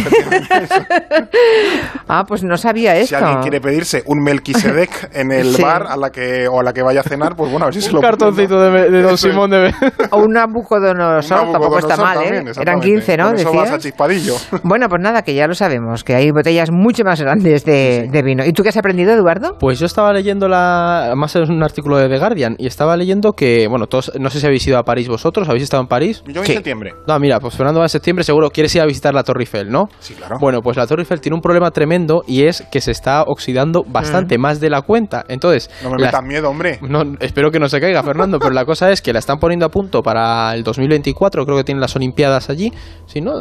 Ah, 2.09 2.25
pues 2.27 2.45
no 2.45 2.57
sabía 2.57 2.95
Si 2.97 3.03
esto. 3.03 3.17
alguien 3.19 3.41
quiere 3.43 3.61
pedirse 3.61 4.03
un 4.07 4.23
Melquisedec 4.23 5.11
en 5.13 5.33
el 5.33 5.55
Sí. 5.55 5.63
bar 5.63 5.87
a 5.89 5.97
la 5.97 6.11
que, 6.11 6.47
o 6.49 6.61
a 6.61 6.63
la 6.63 6.73
que 6.73 6.83
vaya 6.83 7.01
a 7.01 7.03
cenar, 7.03 7.35
pues 7.35 7.51
bueno, 7.51 7.65
a 7.65 7.69
ver 7.69 7.75
si 7.75 7.83
se 7.83 7.91
lo 7.93 7.99
Un 7.99 8.03
cartoncito 8.05 8.61
de, 8.61 8.71
de 8.91 9.03
Don 9.03 9.15
Eso 9.15 9.27
es. 9.27 9.33
Simón 9.33 9.51
de... 9.51 9.75
O 10.13 10.19
un 10.19 10.33
Nabucodonosor, 10.33 11.51
tampoco 11.53 11.79
está 11.81 11.97
mal, 11.97 12.19
¿eh? 12.23 12.45
Eran 12.61 12.81
15, 12.81 13.17
¿no? 13.17 13.27
Con 13.27 13.35
eso 13.37 13.53
vas 13.53 13.71
a 13.71 13.77
Decías. 13.77 13.83
chispadillo. 13.83 14.35
Bueno, 14.63 14.89
pues 14.89 15.01
nada, 15.03 15.23
que 15.23 15.35
ya 15.35 15.47
lo 15.47 15.55
sabemos, 15.55 16.05
que 16.05 16.15
hay 16.15 16.31
botellas 16.31 16.71
mucho 16.71 17.03
más 17.05 17.21
grandes 17.21 17.65
de, 17.65 18.09
de 18.11 18.23
vino. 18.23 18.45
¿Y 18.45 18.53
tú 18.53 18.63
qué 18.63 18.69
has 18.71 18.77
aprendido, 18.77 19.13
Eduardo? 19.13 19.57
Pues 19.59 19.79
yo 19.79 19.87
estaba 19.87 20.13
leyendo 20.13 20.49
la, 20.49 21.13
más 21.17 21.35
es 21.37 21.49
un 21.49 21.63
artículo 21.63 21.97
de 21.99 22.09
The 22.09 22.19
Guardian 22.19 22.55
y 22.59 22.67
estaba 22.67 22.97
leyendo 22.97 23.33
que, 23.33 23.67
bueno, 23.69 23.87
todos, 24.00 24.12
no 24.19 24.31
sé 24.31 24.41
si 24.41 24.47
habéis 24.47 24.67
ido 24.67 24.79
a 24.79 24.83
París 24.85 25.09
vosotros, 25.09 25.49
¿habéis 25.49 25.65
estado 25.65 25.83
en 25.83 25.88
París? 25.88 26.23
Yo 26.26 26.41
en 26.43 26.47
septiembre. 26.47 26.95
No, 27.07 27.19
mira, 27.19 27.41
pues 27.41 27.55
Fernando 27.55 27.81
va 27.81 27.87
en 27.87 27.91
septiembre, 27.91 28.25
seguro 28.25 28.50
quieres 28.50 28.75
ir 28.75 28.83
a 28.83 28.87
visitar 28.87 29.15
la 29.15 29.23
Torre 29.23 29.43
Eiffel, 29.43 29.71
¿no? 29.71 29.88
Sí, 29.99 30.15
claro. 30.15 30.37
Bueno, 30.41 30.61
pues 30.62 30.76
la 30.76 30.87
Torre 30.87 31.03
Eiffel 31.03 31.21
tiene 31.21 31.35
un 31.37 31.41
problema 31.43 31.71
tremendo 31.71 32.23
y 32.26 32.45
es 32.45 32.62
que 32.71 32.81
se 32.81 32.91
está 32.91 33.23
oxidando 33.23 33.85
bastante 33.87 34.38
más 34.38 34.61
de 34.61 34.71
la 34.71 34.83
cuenta. 34.83 35.25
Entonces, 35.29 35.71
No 35.83 35.91
me 35.91 35.97
metas 36.03 36.23
miedo, 36.23 36.50
hombre. 36.50 36.79
no, 36.83 37.03
espero 37.21 37.50
que 37.50 37.59
no 37.59 37.69
se 37.69 37.81
caiga, 37.81 38.03
Fernando, 38.03 38.38
pero 38.38 38.53
la 38.53 38.65
cosa 38.65 38.91
es 38.91 39.03
que 39.03 39.12
la 39.12 39.19
están 39.19 39.38
poniendo 39.38 39.67
a 39.67 39.71
punto 39.71 40.03
para 40.03 40.55
el 40.55 40.62
2024, 40.62 41.45
creo 41.45 41.57
que 41.57 41.65
tienen 41.65 41.81
las 41.81 41.95
Olimpiadas 41.97 42.50
allí, 42.50 42.73
¿sí, 43.07 43.21
no? 43.21 43.33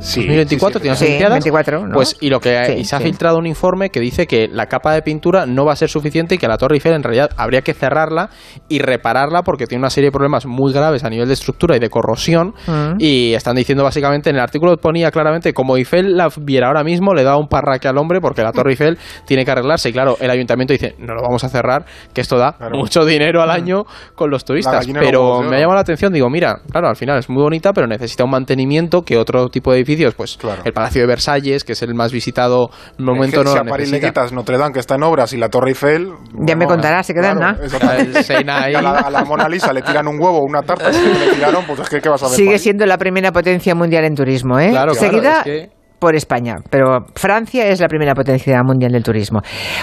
Sí, 0.00 0.20
2024 0.20 0.80
sí, 0.80 0.82
sí, 0.82 0.82
tienen 0.82 0.92
las 0.92 1.02
Olimpiadas. 1.02 1.34
24, 1.44 1.86
¿no? 1.88 1.94
Pues, 1.94 2.16
y 2.20 2.30
lo 2.30 2.40
que 2.40 2.56
Sí, 2.66 2.72
y 2.72 2.84
se 2.84 2.96
ha 2.96 3.00
filtrado 3.00 3.38
un 3.38 3.46
informe 3.46 3.90
que 3.90 4.00
dice 4.00 4.26
que 4.26 4.48
la 4.48 4.66
capa 4.66 4.92
de 4.92 5.02
pintura 5.02 5.46
no 5.46 5.64
va 5.64 5.72
a 5.72 5.76
ser 5.76 5.88
suficiente 5.88 6.36
y 6.36 6.38
que 6.38 6.48
la 6.48 6.56
Torre 6.58 6.76
Eiffel 6.76 6.94
en 6.94 7.02
realidad 7.02 7.30
habría 7.36 7.62
que 7.62 7.74
cerrarla 7.74 8.30
y 8.68 8.78
repararla 8.78 9.42
porque 9.42 9.66
tiene 9.66 9.80
una 9.82 9.90
serie 9.96 10.08
de 10.08 10.12
problemas 10.12 10.44
muy 10.46 10.72
graves 10.72 11.02
a 11.04 11.08
nivel 11.10 11.26
de 11.26 11.34
estructura 11.34 11.74
y 11.76 11.78
de 11.80 11.88
corrosión 11.88 12.52
Mm. 12.66 12.96
y 12.98 13.32
están 13.34 13.56
diciendo 13.56 13.82
básicamente 13.82 14.30
en 14.30 14.36
el 14.36 14.42
artículo 14.42 14.76
ponía 14.76 15.10
claramente 15.10 15.52
como 15.54 15.76
Eiffel 15.76 16.16
la 16.16 16.28
viera 16.38 16.66
ahora 16.68 16.84
mismo 16.84 17.14
le 17.14 17.24
da 17.24 17.36
un 17.36 17.48
parraque 17.48 17.88
al 17.88 17.96
hombre 17.98 18.20
porque 18.20 18.42
la 18.42 18.52
Torre 18.52 18.70
Eiffel 18.72 18.98
tiene 19.26 19.44
que 19.44 19.50
arreglarse. 19.50 19.88
Y 19.88 19.92
claro 19.92 20.16
el 20.20 20.30
ayuntamiento 20.30 20.72
dice 20.74 20.94
no 20.98 21.14
lo 21.14 21.22
vamos 21.22 21.42
a 21.44 21.48
cerrar 21.48 21.84
que 22.12 22.20
esto 22.20 22.36
da 22.38 22.52
Claro. 22.52 22.76
mucho 22.76 23.04
dinero 23.04 23.42
al 23.42 23.50
año 23.50 23.84
con 24.14 24.30
los 24.30 24.44
turistas 24.44 24.86
pero 24.92 25.40
me 25.42 25.56
ha 25.56 25.60
llamado 25.60 25.74
la 25.76 25.80
atención 25.80 26.12
digo 26.12 26.28
mira 26.28 26.58
claro 26.70 26.88
al 26.88 26.96
final 26.96 27.18
es 27.18 27.28
muy 27.30 27.42
bonita 27.42 27.72
pero 27.72 27.86
necesita 27.86 28.24
un 28.24 28.30
mantenimiento 28.30 29.02
que 29.02 29.16
otro 29.16 29.48
tipo 29.48 29.72
de 29.72 29.78
edificios 29.78 30.14
pues 30.14 30.36
Claro. 30.36 30.62
el 30.64 30.72
Palacio 30.72 31.00
de 31.00 31.06
Versalles 31.08 31.64
que 31.64 31.72
es 31.72 31.82
el 31.82 31.94
más 31.94 32.12
visitado 32.12 32.70
momento 32.98 33.40
Es 33.40 33.44
que 33.44 33.44
no 33.44 33.52
si 33.52 33.58
a 33.58 33.64
París 33.64 33.90
le 33.90 34.00
quitas 34.00 34.32
Notre 34.32 34.58
Dame, 34.58 34.72
que 34.74 34.80
está 34.80 34.96
en 34.96 35.02
obras, 35.04 35.32
y 35.32 35.36
la 35.38 35.48
Torre 35.48 35.70
Eiffel... 35.70 36.10
Ya 36.40 36.54
me 36.56 36.66
contarás, 36.66 37.06
se 37.06 37.14
quedan 37.14 37.38
claro, 37.38 37.58
Y 37.64 38.44
a, 38.74 38.82
la, 38.82 38.90
a 39.00 39.10
la 39.10 39.24
Mona 39.24 39.48
Lisa 39.48 39.72
le 39.72 39.82
tiran 39.86 40.06
un 40.08 40.20
huevo 40.20 40.38
o 40.38 40.44
una 40.44 40.62
tarta, 40.62 40.92
si 40.92 41.00
le 41.00 41.32
tiraron, 41.34 41.64
pues 41.66 41.80
es 41.80 41.88
que 41.88 42.00
¿qué 42.00 42.08
vas 42.08 42.22
a 42.22 42.26
ver? 42.26 42.34
Sigue 42.36 42.58
siendo 42.58 42.84
la 42.86 42.98
primera 42.98 43.32
potencia 43.32 43.74
mundial 43.74 44.04
en 44.04 44.14
turismo, 44.14 44.58
¿eh? 44.58 44.70
Claro, 44.70 44.92
claro, 44.92 44.94
Seguida 44.94 45.38
es 45.38 45.44
que- 45.44 45.75
por 45.98 46.14
España, 46.14 46.56
pero 46.70 47.06
Francia 47.14 47.66
es 47.68 47.80
la 47.80 47.88
primera 47.88 48.14
potencia 48.14 48.62
mundial 48.62 48.92
del 48.92 49.02
turismo. 49.02 49.40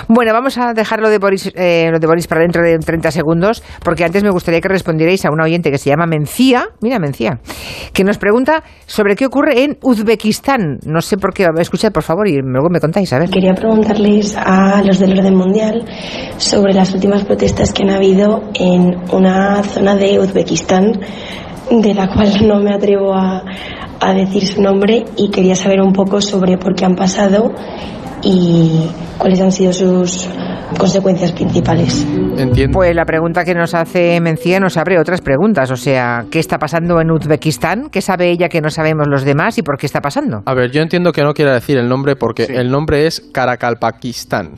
Bueno, 0.08 0.34
vamos 0.34 0.58
a 0.58 0.74
dejarlo 0.74 1.10
de 1.10 1.18
Boris, 1.18 1.52
eh, 1.56 1.90
lo 1.92 2.00
de 2.00 2.08
Boris 2.08 2.28
para 2.28 2.42
dentro 2.42 2.64
de 2.64 2.78
30 2.78 3.12
segundos, 3.12 3.64
porque 3.84 4.04
antes 4.04 4.24
me 4.24 4.30
gustaría 4.30 4.62
que 4.62 4.70
respondierais 4.70 5.26
a 5.26 5.32
una 5.32 5.44
oyente 5.44 5.72
que 5.72 5.78
se 5.78 5.90
llama 5.90 6.06
Mencía, 6.06 6.68
mira 6.82 7.00
Mencía, 7.00 7.40
que 7.94 8.04
nos 8.04 8.18
pregunta 8.18 8.64
sobre 8.86 9.16
qué 9.16 9.26
ocurre 9.26 9.64
en 9.64 9.78
Uzbekistán. 9.82 10.80
No 10.86 11.02
sé 11.02 11.18
por 11.18 11.34
qué, 11.34 11.48
escuchad 11.60 11.92
por 11.92 12.04
favor 12.04 12.28
y 12.28 12.40
luego 12.42 12.70
me 12.70 12.80
contáis, 12.80 13.12
a 13.14 13.20
ver. 13.20 13.30
Quería 13.30 13.54
preguntarles 13.54 14.36
a 14.38 14.82
los 14.84 15.00
del 15.00 15.18
orden 15.18 15.36
mundial 15.36 15.86
sobre 16.38 16.74
las 16.74 16.94
últimas 16.94 17.24
protestas 17.24 17.74
que 17.74 17.84
han 17.84 17.92
habido 17.92 18.50
en 18.54 18.96
una 19.12 19.64
zona 19.64 19.96
de 19.96 20.20
Uzbekistán, 20.20 21.00
de 21.70 21.94
la 21.94 22.08
cual 22.14 22.48
no 22.48 22.60
me 22.62 22.74
atrevo 22.74 23.14
a, 23.14 23.44
a 24.00 24.14
decir 24.14 24.46
su 24.46 24.62
nombre, 24.62 25.06
y 25.18 25.30
quería 25.30 25.56
saber 25.56 25.82
un 25.82 25.94
poco 25.94 26.22
sobre 26.22 26.58
por 26.58 26.76
qué 26.76 26.86
han 26.86 26.96
pasado 26.96 27.52
y 28.22 28.88
cuáles 29.18 29.42
han 29.42 29.52
sido 29.52 29.74
sus 29.74 30.28
consecuencias 30.78 31.32
principales. 31.34 32.06
entiendo 32.38 32.74
Pues 32.78 32.96
la 32.96 33.06
pregunta 33.06 33.44
que 33.44 33.54
nos 33.54 33.74
hace 33.76 34.20
Mencía 34.22 34.60
nos 34.60 34.78
abre 34.78 34.98
otras 35.00 35.22
preguntas, 35.22 35.70
o 35.72 35.76
sea, 35.76 36.26
¿qué 36.32 36.40
está 36.40 36.58
pasando 36.58 37.00
en 37.02 37.12
Uzbekistán? 37.12 37.90
¿Qué 37.92 38.02
sabe 38.02 38.32
ella 38.32 38.48
que 38.50 38.62
no 38.62 38.70
sabemos 38.70 39.08
los 39.08 39.24
demás 39.24 39.58
y 39.58 39.62
por 39.62 39.78
qué 39.78 39.86
está 39.86 40.00
pasando? 40.02 40.42
a 40.46 40.54
ver 40.54 40.72
yo 40.72 40.82
entiendo 40.82 41.12
que 41.12 41.22
no 41.22 41.34
quiera 41.34 41.54
decir 41.54 41.78
el 41.78 41.88
nombre 41.90 42.16
porque 42.16 42.46
Sí. 42.46 42.54
el 42.56 42.72
nombre 42.72 43.06
es 43.08 43.22
Karakalpakistán 43.34 44.52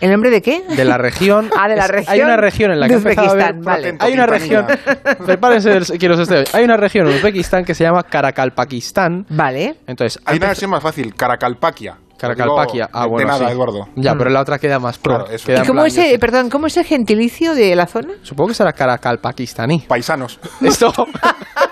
¿El 0.00 0.10
nombre 0.12 0.30
de 0.30 0.42
qué? 0.42 0.62
de 0.68 0.84
la 0.84 0.96
región. 0.98 1.50
Ah, 1.58 1.68
de 1.68 1.76
la 1.76 1.84
es- 1.86 1.90
Hay 1.90 1.96
región 2.20 2.26
una 2.26 2.36
región 2.36 2.70
en 2.72 2.80
la 2.80 2.86
de 2.86 2.90
que 2.90 2.94
ha 2.94 2.98
empezado 2.98 3.28
a 3.28 3.30
haber- 3.32 3.44
Uzbekistán, 3.56 3.64
vale. 3.64 3.96
Hay 4.00 4.12
una 4.14 4.26
región. 4.26 4.66
Prepárense 5.26 5.70
del- 5.70 5.98
que 5.98 6.08
los 6.08 6.20
esté- 6.20 6.44
Hay 6.52 6.64
una 6.64 6.76
región 6.76 7.08
en 7.08 7.14
Uzbekistán 7.16 7.64
que 7.64 7.74
se 7.74 7.84
llama 7.84 8.02
Karakalpakistán. 8.04 9.26
Vale. 9.28 9.76
Entonces, 9.86 10.20
Hay 10.24 10.36
una 10.38 10.48
versión 10.48 10.70
más 10.70 10.82
fácil, 10.82 11.14
Caracalpaquia. 11.14 11.96
Caracalpaquia. 12.18 12.90
Ah, 12.92 13.02
de 13.04 13.08
bueno, 13.10 13.28
nada, 13.28 13.46
sí. 13.46 13.52
Eduardo. 13.52 13.88
Ya, 13.94 14.12
Mm. 14.14 14.18
pero 14.18 14.30
la 14.30 14.40
otra 14.40 14.58
queda 14.58 14.80
más 14.80 14.98
pro. 14.98 15.18
Claro, 15.18 15.30
eso. 15.32 15.46
Queda 15.46 15.58
¿Y 15.62 15.66
cómo 15.66 15.82
plan, 15.82 15.86
es, 15.86 15.98
el- 15.98 16.18
perdón, 16.18 16.50
cómo 16.50 16.66
es 16.66 16.76
el 16.76 16.84
gentilicio 16.84 17.54
de 17.54 17.76
la 17.76 17.86
zona? 17.86 18.14
Supongo 18.22 18.48
que 18.48 18.54
será 18.54 18.72
Karakalpakistaní. 18.72 19.84
Paisanos. 19.86 20.40
Esto. 20.60 20.92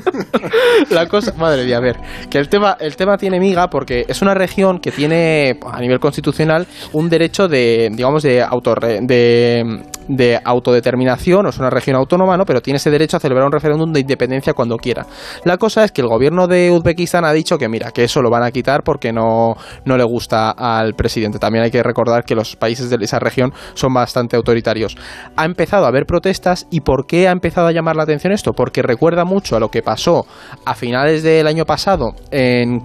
La 0.90 1.08
cosa, 1.08 1.32
madre 1.36 1.64
mía, 1.64 1.76
a 1.76 1.80
ver, 1.80 1.96
que 2.30 2.38
el 2.38 2.48
tema, 2.48 2.76
el 2.80 2.96
tema 2.96 3.18
tiene 3.18 3.40
miga 3.40 3.68
porque 3.70 4.04
es 4.08 4.22
una 4.22 4.34
región 4.34 4.78
que 4.78 4.90
tiene 4.90 5.58
a 5.70 5.80
nivel 5.80 6.00
constitucional 6.00 6.66
un 6.92 7.08
derecho 7.08 7.48
de, 7.48 7.90
digamos, 7.92 8.22
de 8.22 8.42
autorre, 8.42 9.00
de, 9.02 9.82
de 10.16 10.38
autodeterminación, 10.44 11.46
o 11.46 11.48
es 11.48 11.58
una 11.58 11.70
región 11.70 11.96
autónoma, 11.96 12.36
¿no? 12.36 12.44
pero 12.44 12.60
tiene 12.60 12.76
ese 12.76 12.90
derecho 12.90 13.16
a 13.16 13.20
celebrar 13.20 13.46
un 13.46 13.52
referéndum 13.52 13.92
de 13.92 14.00
independencia 14.00 14.52
cuando 14.52 14.76
quiera. 14.76 15.06
La 15.44 15.56
cosa 15.56 15.84
es 15.84 15.92
que 15.92 16.02
el 16.02 16.08
gobierno 16.08 16.46
de 16.46 16.70
Uzbekistán 16.70 17.24
ha 17.24 17.32
dicho 17.32 17.56
que 17.58 17.68
mira, 17.68 17.90
que 17.92 18.04
eso 18.04 18.20
lo 18.20 18.30
van 18.30 18.42
a 18.42 18.50
quitar 18.50 18.82
porque 18.84 19.12
no, 19.12 19.56
no 19.84 19.96
le 19.96 20.04
gusta 20.04 20.50
al 20.50 20.94
presidente. 20.94 21.38
También 21.38 21.64
hay 21.64 21.70
que 21.70 21.82
recordar 21.82 22.24
que 22.24 22.34
los 22.34 22.56
países 22.56 22.90
de 22.90 23.02
esa 23.02 23.18
región 23.18 23.52
son 23.74 23.94
bastante 23.94 24.36
autoritarios. 24.36 24.96
Ha 25.36 25.44
empezado 25.44 25.84
a 25.86 25.88
haber 25.88 26.04
protestas 26.06 26.66
y 26.70 26.80
¿por 26.80 27.06
qué 27.06 27.28
ha 27.28 27.32
empezado 27.32 27.66
a 27.68 27.72
llamar 27.72 27.96
la 27.96 28.02
atención 28.02 28.32
esto? 28.32 28.52
Porque 28.52 28.82
recuerda 28.82 29.24
mucho 29.24 29.56
a 29.56 29.60
lo 29.60 29.68
que 29.70 29.82
pasó 29.82 30.26
a 30.66 30.74
finales 30.74 31.22
del 31.22 31.46
año 31.46 31.64
pasado 31.64 32.12
en, 32.30 32.82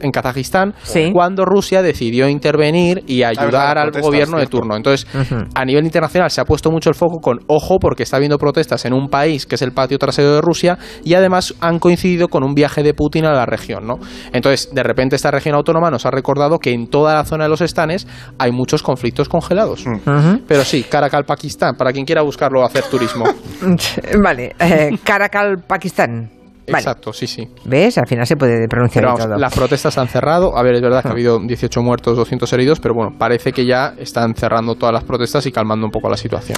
en 0.00 0.10
Kazajistán, 0.12 0.74
Sí. 0.82 1.10
cuando 1.12 1.44
Rusia 1.44 1.82
decidió 1.82 2.28
intervenir 2.28 3.02
y 3.06 3.22
ayudar 3.22 3.76
verdad, 3.76 3.78
al 3.78 4.02
gobierno 4.02 4.38
de 4.38 4.46
turno. 4.46 4.76
Entonces, 4.76 5.06
a 5.54 5.64
nivel 5.64 5.84
internacional 5.84 6.30
se 6.30 6.40
ha 6.42 6.44
puesto 6.44 6.70
mucho 6.70 6.90
el 6.90 6.94
foco 6.94 7.20
con 7.20 7.40
ojo 7.46 7.78
porque 7.78 8.02
está 8.02 8.16
habiendo 8.16 8.38
protestas 8.38 8.84
en 8.84 8.92
un 8.92 9.08
país 9.08 9.46
que 9.46 9.54
es 9.54 9.62
el 9.62 9.72
patio 9.72 9.98
trasero 9.98 10.34
de 10.34 10.40
Rusia 10.40 10.78
y 11.04 11.14
además 11.14 11.54
han 11.60 11.78
coincidido 11.78 12.28
con 12.28 12.44
un 12.44 12.54
viaje 12.54 12.82
de 12.82 12.94
Putin 12.94 13.24
a 13.24 13.32
la 13.32 13.46
región, 13.46 13.86
¿no? 13.86 13.98
Entonces, 14.32 14.74
de 14.74 14.82
repente 14.82 15.16
esta 15.16 15.30
región 15.30 15.54
autónoma 15.54 15.90
nos 15.90 16.06
ha 16.06 16.10
recordado 16.10 16.58
que 16.58 16.72
en 16.72 16.88
toda 16.88 17.14
la 17.14 17.24
zona 17.24 17.44
de 17.44 17.50
los 17.50 17.60
estanes 17.60 18.06
hay 18.38 18.52
muchos 18.52 18.82
conflictos 18.82 19.28
congelados. 19.28 19.86
Ujú. 19.86 20.42
Pero 20.46 20.64
sí, 20.64 20.84
Caracal, 20.84 21.24
Pakistán, 21.24 21.76
para 21.76 21.92
quien 21.92 22.04
quiera 22.04 22.22
buscarlo 22.22 22.64
hacer 22.64 22.84
turismo. 22.84 23.24
Vale, 24.22 24.54
eh, 24.58 24.98
Karakal, 25.04 25.62
Pakistán. 25.66 26.41
Vale. 26.66 26.78
Exacto, 26.78 27.12
sí, 27.12 27.26
sí. 27.26 27.48
¿Ves? 27.64 27.98
Al 27.98 28.06
final 28.06 28.26
se 28.26 28.36
puede 28.36 28.68
pronunciar 28.68 29.02
Pero 29.02 29.14
vamos, 29.14 29.26
todo. 29.26 29.38
las 29.38 29.54
protestas 29.54 29.98
han 29.98 30.08
cerrado. 30.08 30.56
A 30.56 30.62
ver, 30.62 30.74
es 30.74 30.80
verdad 30.80 31.02
que 31.02 31.08
ha 31.08 31.12
habido 31.12 31.38
18 31.40 31.82
muertos, 31.82 32.16
200 32.16 32.52
heridos, 32.52 32.78
pero 32.80 32.94
bueno, 32.94 33.16
parece 33.18 33.52
que 33.52 33.66
ya 33.66 33.94
están 33.98 34.34
cerrando 34.34 34.76
todas 34.76 34.92
las 34.92 35.04
protestas 35.04 35.44
y 35.46 35.52
calmando 35.52 35.86
un 35.86 35.92
poco 35.92 36.08
la 36.08 36.16
situación. 36.16 36.56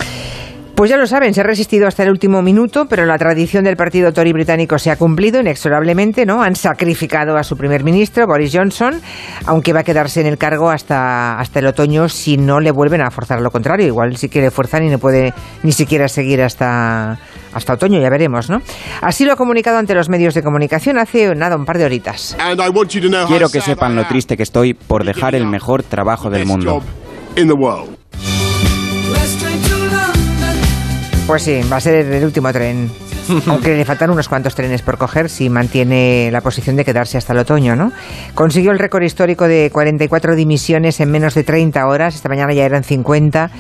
Pues 0.75 0.91
ya 0.91 0.97
lo 0.97 1.07
saben, 1.07 1.33
se 1.33 1.41
ha 1.41 1.45
resistido 1.45 1.87
hasta 1.87 2.03
el 2.03 2.11
último 2.11 2.43
minuto, 2.43 2.87
pero 2.87 3.07
la 3.07 3.17
tradición 3.17 3.63
del 3.63 3.77
partido 3.77 4.13
Tory 4.13 4.33
británico 4.33 4.77
se 4.77 4.91
ha 4.91 4.97
cumplido 4.97 5.41
inexorablemente, 5.41 6.27
¿no? 6.27 6.43
Han 6.43 6.57
sacrificado 6.57 7.37
a 7.37 7.45
su 7.45 7.57
primer 7.57 7.85
ministro, 7.85 8.27
Boris 8.27 8.51
Johnson, 8.53 9.01
aunque 9.47 9.73
va 9.73 9.81
a 9.81 9.85
quedarse 9.85 10.21
en 10.21 10.27
el 10.27 10.37
cargo 10.37 10.71
hasta, 10.71 11.39
hasta 11.39 11.61
el 11.61 11.67
otoño 11.69 12.09
si 12.09 12.39
no 12.39 12.59
le 12.59 12.73
vuelven 12.73 13.03
a 13.03 13.13
forzar 13.13 13.41
lo 13.41 13.53
contrario. 13.53 13.87
Igual 13.87 14.17
sí 14.17 14.29
que 14.29 14.41
le 14.41 14.51
fuerzan 14.51 14.83
y 14.83 14.89
no 14.89 14.99
puede 14.99 15.33
ni 15.63 15.71
siquiera 15.71 16.09
seguir 16.09 16.43
hasta, 16.43 17.19
hasta 17.55 17.75
otoño, 17.75 18.01
ya 18.01 18.11
veremos, 18.11 18.51
¿no? 18.51 18.61
Así 19.01 19.25
lo 19.25 19.33
ha 19.33 19.37
comunicado 19.37 19.79
ante 19.79 19.95
los 19.95 20.09
medios 20.09 20.35
de 20.35 20.43
comunicación 20.43 20.99
hace 20.99 21.35
nada, 21.35 21.57
un 21.57 21.65
par 21.65 21.79
de 21.79 21.85
horitas. 21.85 22.37
Quiero 23.27 23.49
que 23.49 23.61
sepan 23.61 23.97
lo 23.97 24.07
triste 24.07 24.37
que 24.37 24.43
estoy 24.43 24.75
por 24.75 25.05
dejar 25.05 25.35
el 25.35 25.47
mejor 25.47 25.83
trabajo 25.83 26.31
del 26.31 26.47
mundo. 26.47 26.83
Pues 31.27 31.43
sí, 31.43 31.61
va 31.73 31.77
a 31.77 31.81
ser 31.81 32.07
el 32.07 32.25
último 32.25 32.53
tren. 32.53 32.91
Aunque 33.47 33.75
le 33.75 33.85
faltan 33.85 34.11
unos 34.11 34.29
cuantos 34.29 34.55
trenes 34.55 34.83
por 34.83 34.99
coger 34.99 35.31
si 35.31 35.49
mantiene 35.49 36.29
la 36.31 36.43
posición 36.43 36.77
de 36.77 36.85
quedarse 36.85 37.17
hasta 37.17 37.33
el 37.33 37.39
otoño, 37.39 37.75
¿no? 37.75 37.93
Consiguió 38.35 38.71
el 38.73 38.79
récord 38.79 39.03
histórico 39.03 39.49
de 39.49 39.71
44 39.73 40.37
dimisiones 40.37 41.01
en 41.01 41.11
menos 41.11 41.35
de 41.35 41.45
30 41.45 41.87
horas. 41.87 42.15
Esta 42.15 42.29
mañana 42.29 42.53
ya 42.53 42.65
eran 42.65 42.85
50. 42.85 43.51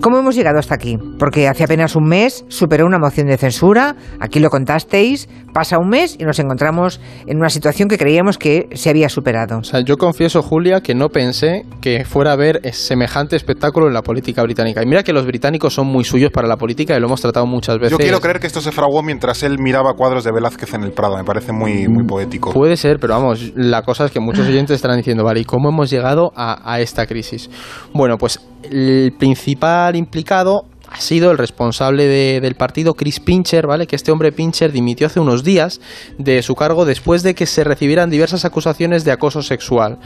¿Cómo 0.00 0.18
hemos 0.18 0.36
llegado 0.36 0.58
hasta 0.58 0.74
aquí? 0.74 0.98
Porque 1.18 1.48
hace 1.48 1.64
apenas 1.64 1.96
un 1.96 2.04
mes 2.04 2.44
superó 2.48 2.86
una 2.86 2.98
moción 2.98 3.26
de 3.26 3.36
censura, 3.36 3.96
aquí 4.20 4.38
lo 4.38 4.50
contasteis, 4.50 5.28
pasa 5.52 5.78
un 5.78 5.88
mes 5.88 6.16
y 6.18 6.24
nos 6.24 6.38
encontramos 6.38 7.00
en 7.26 7.38
una 7.38 7.48
situación 7.48 7.88
que 7.88 7.98
creíamos 7.98 8.38
que 8.38 8.68
se 8.74 8.90
había 8.90 9.08
superado. 9.08 9.58
O 9.58 9.64
sea, 9.64 9.80
yo 9.80 9.96
confieso, 9.96 10.42
Julia, 10.42 10.80
que 10.80 10.94
no 10.94 11.08
pensé 11.08 11.64
que 11.80 12.04
fuera 12.04 12.32
a 12.32 12.36
ver 12.36 12.60
semejante 12.72 13.36
espectáculo 13.36 13.88
en 13.88 13.94
la 13.94 14.02
política 14.02 14.42
británica. 14.42 14.82
Y 14.82 14.86
mira 14.86 15.02
que 15.02 15.12
los 15.12 15.26
británicos 15.26 15.74
son 15.74 15.86
muy 15.86 16.04
suyos 16.04 16.30
para 16.30 16.46
la 16.46 16.56
política 16.56 16.96
y 16.96 17.00
lo 17.00 17.06
hemos 17.06 17.20
tratado 17.20 17.46
muchas 17.46 17.78
veces. 17.78 17.92
Yo 17.92 17.98
quiero 17.98 18.20
creer 18.20 18.38
que 18.38 18.46
esto 18.46 18.60
se 18.60 18.72
fraguó 18.72 19.02
mientras 19.02 19.42
él 19.42 19.58
miraba 19.58 19.94
cuadros 19.94 20.24
de 20.24 20.32
Velázquez 20.32 20.74
en 20.74 20.84
el 20.84 20.92
Prado. 20.92 21.16
Me 21.16 21.24
parece 21.24 21.52
muy, 21.52 21.88
muy 21.88 22.04
poético. 22.06 22.52
Puede 22.52 22.76
ser, 22.76 22.98
pero 23.00 23.14
vamos, 23.14 23.52
la 23.56 23.82
cosa 23.82 24.04
es 24.04 24.10
que 24.10 24.20
muchos 24.20 24.46
oyentes 24.48 24.76
estarán 24.76 24.98
diciendo, 24.98 25.24
vale, 25.24 25.40
¿y 25.40 25.44
cómo 25.44 25.70
hemos 25.70 25.90
llegado 25.90 26.32
a, 26.36 26.72
a 26.72 26.80
esta 26.80 27.06
crisis? 27.06 27.50
Bueno, 27.92 28.18
pues 28.18 28.40
el 28.62 29.12
principal 29.18 29.96
implicado 29.96 30.64
ha 30.88 31.00
sido 31.00 31.32
el 31.32 31.38
responsable 31.38 32.06
de- 32.06 32.40
del 32.40 32.54
partido, 32.54 32.94
Chris 32.94 33.18
Pincher, 33.18 33.66
¿vale? 33.66 33.86
Que 33.88 33.96
este 33.96 34.12
hombre 34.12 34.30
Pincher 34.30 34.70
dimitió 34.70 35.08
hace 35.08 35.18
unos 35.18 35.42
días 35.42 35.80
de 36.16 36.40
su 36.42 36.54
cargo 36.54 36.84
después 36.84 37.24
de 37.24 37.34
que 37.34 37.44
se 37.46 37.64
recibieran 37.64 38.08
diversas 38.08 38.44
acusaciones 38.44 39.04
de 39.04 39.10
acoso 39.10 39.42
sexual. 39.42 39.98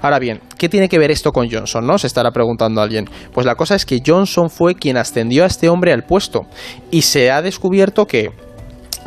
Ahora 0.00 0.18
bien, 0.18 0.40
¿qué 0.56 0.70
tiene 0.70 0.88
que 0.88 0.98
ver 0.98 1.10
esto 1.10 1.32
con 1.32 1.50
Johnson, 1.50 1.86
no? 1.86 1.98
Se 1.98 2.06
estará 2.06 2.30
preguntando 2.30 2.80
alguien. 2.80 3.10
Pues 3.34 3.44
la 3.46 3.56
cosa 3.56 3.74
es 3.74 3.84
que 3.84 4.00
Johnson 4.04 4.48
fue 4.48 4.74
quien 4.74 4.96
ascendió 4.96 5.44
a 5.44 5.48
este 5.48 5.68
hombre 5.68 5.92
al 5.92 6.04
puesto 6.04 6.46
y 6.90 7.02
se 7.02 7.30
ha 7.30 7.42
descubierto 7.42 8.06
que 8.06 8.30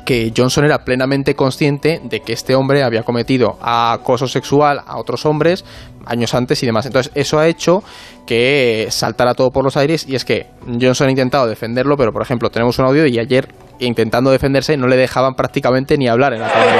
que 0.05 0.31
Johnson 0.35 0.65
era 0.65 0.79
plenamente 0.79 1.35
consciente 1.35 1.99
de 2.03 2.21
que 2.21 2.33
este 2.33 2.55
hombre 2.55 2.83
había 2.83 3.03
cometido 3.03 3.57
acoso 3.61 4.27
sexual 4.27 4.81
a 4.85 4.97
otros 4.97 5.25
hombres 5.25 5.65
años 6.05 6.33
antes 6.35 6.61
y 6.61 6.65
demás. 6.65 6.85
Entonces, 6.85 7.11
eso 7.15 7.39
ha 7.39 7.47
hecho 7.47 7.83
que 8.27 8.87
saltara 8.91 9.33
todo 9.33 9.49
por 9.49 9.63
los 9.63 9.75
aires 9.75 10.05
y 10.07 10.15
es 10.15 10.23
que 10.23 10.47
Johnson 10.79 11.07
ha 11.07 11.11
intentado 11.11 11.47
defenderlo, 11.47 11.97
pero 11.97 12.11
por 12.11 12.21
ejemplo, 12.21 12.49
tenemos 12.49 12.77
un 12.79 12.85
audio 12.85 13.05
y 13.07 13.19
ayer 13.19 13.49
intentando 13.79 14.31
defenderse 14.31 14.77
no 14.77 14.87
le 14.87 14.95
dejaban 14.95 15.33
prácticamente 15.33 15.97
ni 15.97 16.07
hablar 16.07 16.33
en 16.33 16.41
la 16.41 16.51
Cámara. 16.51 16.75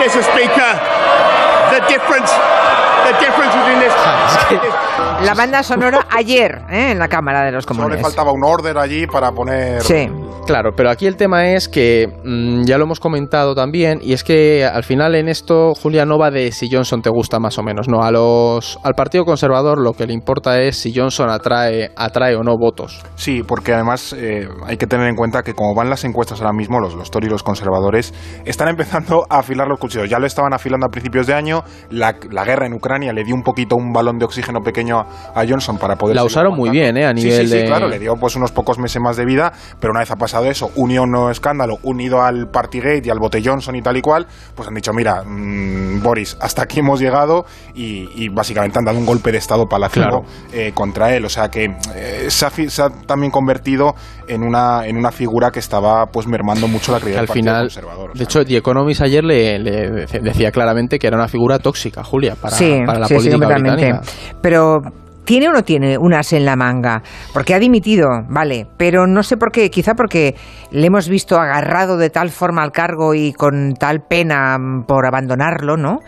Mr. 0.00 0.22
Speaker, 0.22 0.80
the 1.70 1.80
difference, 1.92 2.32
the 3.04 3.12
difference 3.20 3.54
between 3.54 3.78
this. 3.78 4.81
La 5.24 5.34
banda 5.34 5.62
sonora 5.62 6.06
ayer, 6.10 6.62
¿eh? 6.70 6.90
en 6.90 6.98
la 6.98 7.08
Cámara 7.08 7.44
de 7.44 7.52
los 7.52 7.64
Solo 7.64 7.76
le 7.76 7.82
Comunes. 7.84 8.02
faltaba 8.02 8.32
un 8.32 8.44
order 8.44 8.76
allí 8.76 9.06
para 9.06 9.30
poner... 9.30 9.80
Sí. 9.82 10.08
Claro, 10.46 10.72
pero 10.76 10.90
aquí 10.90 11.06
el 11.06 11.16
tema 11.16 11.52
es 11.52 11.68
que 11.68 12.08
mm, 12.24 12.64
ya 12.64 12.76
lo 12.76 12.84
hemos 12.84 12.98
comentado 12.98 13.54
también 13.54 14.00
y 14.02 14.12
es 14.12 14.24
que 14.24 14.64
al 14.64 14.82
final 14.82 15.14
en 15.14 15.28
esto 15.28 15.72
Julia 15.80 16.04
no 16.04 16.18
va 16.18 16.32
de 16.32 16.50
si 16.50 16.68
Johnson 16.68 17.00
te 17.00 17.10
gusta 17.10 17.38
más 17.38 17.58
o 17.58 17.62
menos, 17.62 17.86
no 17.88 18.02
a 18.02 18.10
los 18.10 18.76
al 18.82 18.94
Partido 18.94 19.24
Conservador 19.24 19.78
lo 19.80 19.92
que 19.92 20.04
le 20.04 20.12
importa 20.12 20.60
es 20.60 20.76
si 20.76 20.92
Johnson 20.92 21.30
atrae 21.30 21.92
atrae 21.96 22.34
o 22.34 22.42
no 22.42 22.56
votos. 22.58 23.00
Sí, 23.14 23.44
porque 23.44 23.72
además 23.72 24.16
eh, 24.18 24.48
hay 24.66 24.76
que 24.76 24.88
tener 24.88 25.06
en 25.06 25.14
cuenta 25.14 25.44
que 25.44 25.54
como 25.54 25.76
van 25.76 25.88
las 25.88 26.04
encuestas 26.04 26.40
ahora 26.40 26.52
mismo, 26.52 26.80
los, 26.80 26.94
los 26.96 27.12
Tory 27.12 27.28
y 27.28 27.30
los 27.30 27.44
conservadores 27.44 28.12
están 28.44 28.66
empezando 28.66 29.24
a 29.30 29.38
afilar 29.38 29.68
los 29.68 29.78
cuchillos. 29.78 30.10
Ya 30.10 30.18
lo 30.18 30.26
estaban 30.26 30.52
afilando 30.52 30.86
a 30.86 30.90
principios 30.90 31.28
de 31.28 31.34
año, 31.34 31.62
la, 31.88 32.16
la 32.32 32.44
guerra 32.44 32.66
en 32.66 32.74
Ucrania 32.74 33.12
le 33.12 33.22
dio 33.22 33.36
un 33.36 33.42
poquito 33.42 33.76
un 33.76 33.92
balón 33.92 34.18
de 34.18 34.24
oxígeno 34.24 34.58
pequeño 34.60 35.04
a, 35.34 35.44
Johnson 35.46 35.78
para 35.78 35.96
poder... 35.96 36.16
La 36.16 36.24
usaron 36.24 36.56
muy 36.56 36.70
bien, 36.70 36.96
¿eh? 36.96 37.04
A 37.06 37.10
Sí, 37.10 37.24
nivel 37.24 37.46
sí, 37.46 37.52
sí, 37.52 37.58
de- 37.58 37.64
claro, 37.66 37.88
le 37.88 37.98
dio 37.98 38.14
pues 38.16 38.36
unos 38.36 38.52
pocos 38.52 38.78
meses 38.78 39.00
más 39.00 39.16
de 39.16 39.24
vida, 39.24 39.52
pero 39.80 39.90
una 39.92 40.00
vez 40.00 40.10
ha 40.10 40.16
pasado 40.16 40.46
eso, 40.46 40.70
unido 40.76 41.02
a 41.02 41.04
un 41.04 41.10
nuevo 41.12 41.30
escándalo, 41.30 41.78
unido 41.82 42.22
al 42.22 42.48
Partygate 42.50 43.02
y 43.04 43.10
al 43.10 43.18
bote 43.18 43.42
Johnson 43.44 43.74
y 43.76 43.82
tal 43.82 43.96
y 43.96 44.02
cual, 44.02 44.26
pues 44.54 44.68
han 44.68 44.74
dicho, 44.74 44.92
mira, 44.92 45.22
mm, 45.24 46.02
Boris, 46.02 46.36
hasta 46.40 46.62
aquí 46.62 46.80
hemos 46.80 47.00
llegado 47.00 47.44
y, 47.74 48.08
y 48.14 48.28
básicamente 48.28 48.78
han 48.78 48.84
dado 48.84 48.98
un 48.98 49.06
golpe 49.06 49.32
de 49.32 49.38
estado 49.38 49.66
palaciego 49.66 50.22
Claro. 50.22 50.24
eh, 50.52 50.72
contra 50.74 51.14
él. 51.14 51.24
O 51.24 51.28
sea 51.28 51.48
que 51.48 51.64
eh, 51.94 52.26
se, 52.28 52.46
ha, 52.46 52.50
fi- 52.50 52.68
se 52.70 52.82
ha 52.82 52.88
también 53.06 53.30
convertido 53.30 53.94
en 54.28 54.42
una, 54.42 54.86
en 54.86 54.96
una 54.96 55.10
figura 55.12 55.50
que 55.50 55.58
estaba 55.58 56.06
pues 56.06 56.26
mermando 56.26 56.66
mucho 56.68 56.92
la 56.92 56.98
credibilidad 56.98 57.20
al 57.20 57.26
del 57.26 57.28
Partido 57.28 57.44
final, 57.44 57.62
Conservador. 57.64 58.12
de 58.14 58.24
hecho, 58.24 58.44
The 58.44 58.56
Economist 58.56 59.00
ayer 59.02 59.24
le, 59.24 59.58
le 59.58 59.90
decía 60.22 60.50
claramente 60.50 60.98
que 60.98 61.06
era 61.06 61.16
una 61.16 61.28
figura 61.28 61.58
tóxica, 61.58 62.02
Julia, 62.04 62.34
para, 62.40 62.56
sí, 62.56 62.80
para 62.86 63.00
la 63.00 63.06
sí, 63.06 63.14
sí, 63.14 63.28
política 63.30 63.36
completamente. 63.46 63.84
británica. 63.92 64.38
Pero 64.40 64.80
¿tiene 65.24 65.48
o 65.48 65.52
no 65.52 65.62
tiene 65.62 65.96
un 65.98 66.14
as 66.14 66.32
en 66.32 66.44
la 66.44 66.56
manga? 66.56 67.02
Porque 67.32 67.54
ha 67.54 67.58
dimitido, 67.58 68.08
vale, 68.28 68.66
pero 68.76 69.06
no 69.06 69.22
sé 69.22 69.36
por 69.36 69.52
qué, 69.52 69.70
quizá 69.70 69.94
porque 69.94 70.34
le 70.70 70.86
hemos 70.86 71.08
visto 71.08 71.38
agarrado 71.38 71.96
de 71.96 72.10
tal 72.10 72.30
forma 72.30 72.62
al 72.62 72.72
cargo 72.72 73.14
y 73.14 73.32
con 73.32 73.74
tal 73.74 74.00
pena 74.08 74.56
mm, 74.58 74.84
por 74.86 75.06
abandonarlo, 75.06 75.76
¿no? 75.76 75.98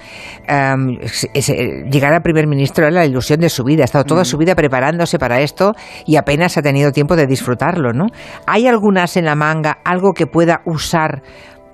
Es- 1.01 1.29
es- 1.35 1.49
eh, 1.51 1.85
llegar 1.91 2.15
a 2.15 2.21
primer 2.21 2.47
ministro 2.47 2.87
era 2.87 2.95
la 2.95 3.07
ilusión 3.07 3.41
de 3.41 3.49
su 3.49 3.65
vida, 3.65 3.83
ha 3.83 3.85
estado 3.85 4.05
toda 4.05 4.25
su 4.25 4.37
vida 4.39 4.55
preparándose 4.55 5.19
para 5.19 5.41
esto 5.41 5.73
y 6.07 6.17
apenas 6.17 6.57
ha 6.57 6.63
tenido 6.63 6.93
tiempo 6.93 7.17
de 7.17 7.27
disfrutarlo, 7.27 7.93
¿no? 7.93 8.07
¿Hay 8.47 8.67
algún 8.67 8.99
as 8.99 9.17
en 9.17 9.25
la 9.25 9.35
manga, 9.35 9.79
algo 9.85 10.13
que 10.13 10.27
pueda 10.27 10.61
usar 10.65 11.23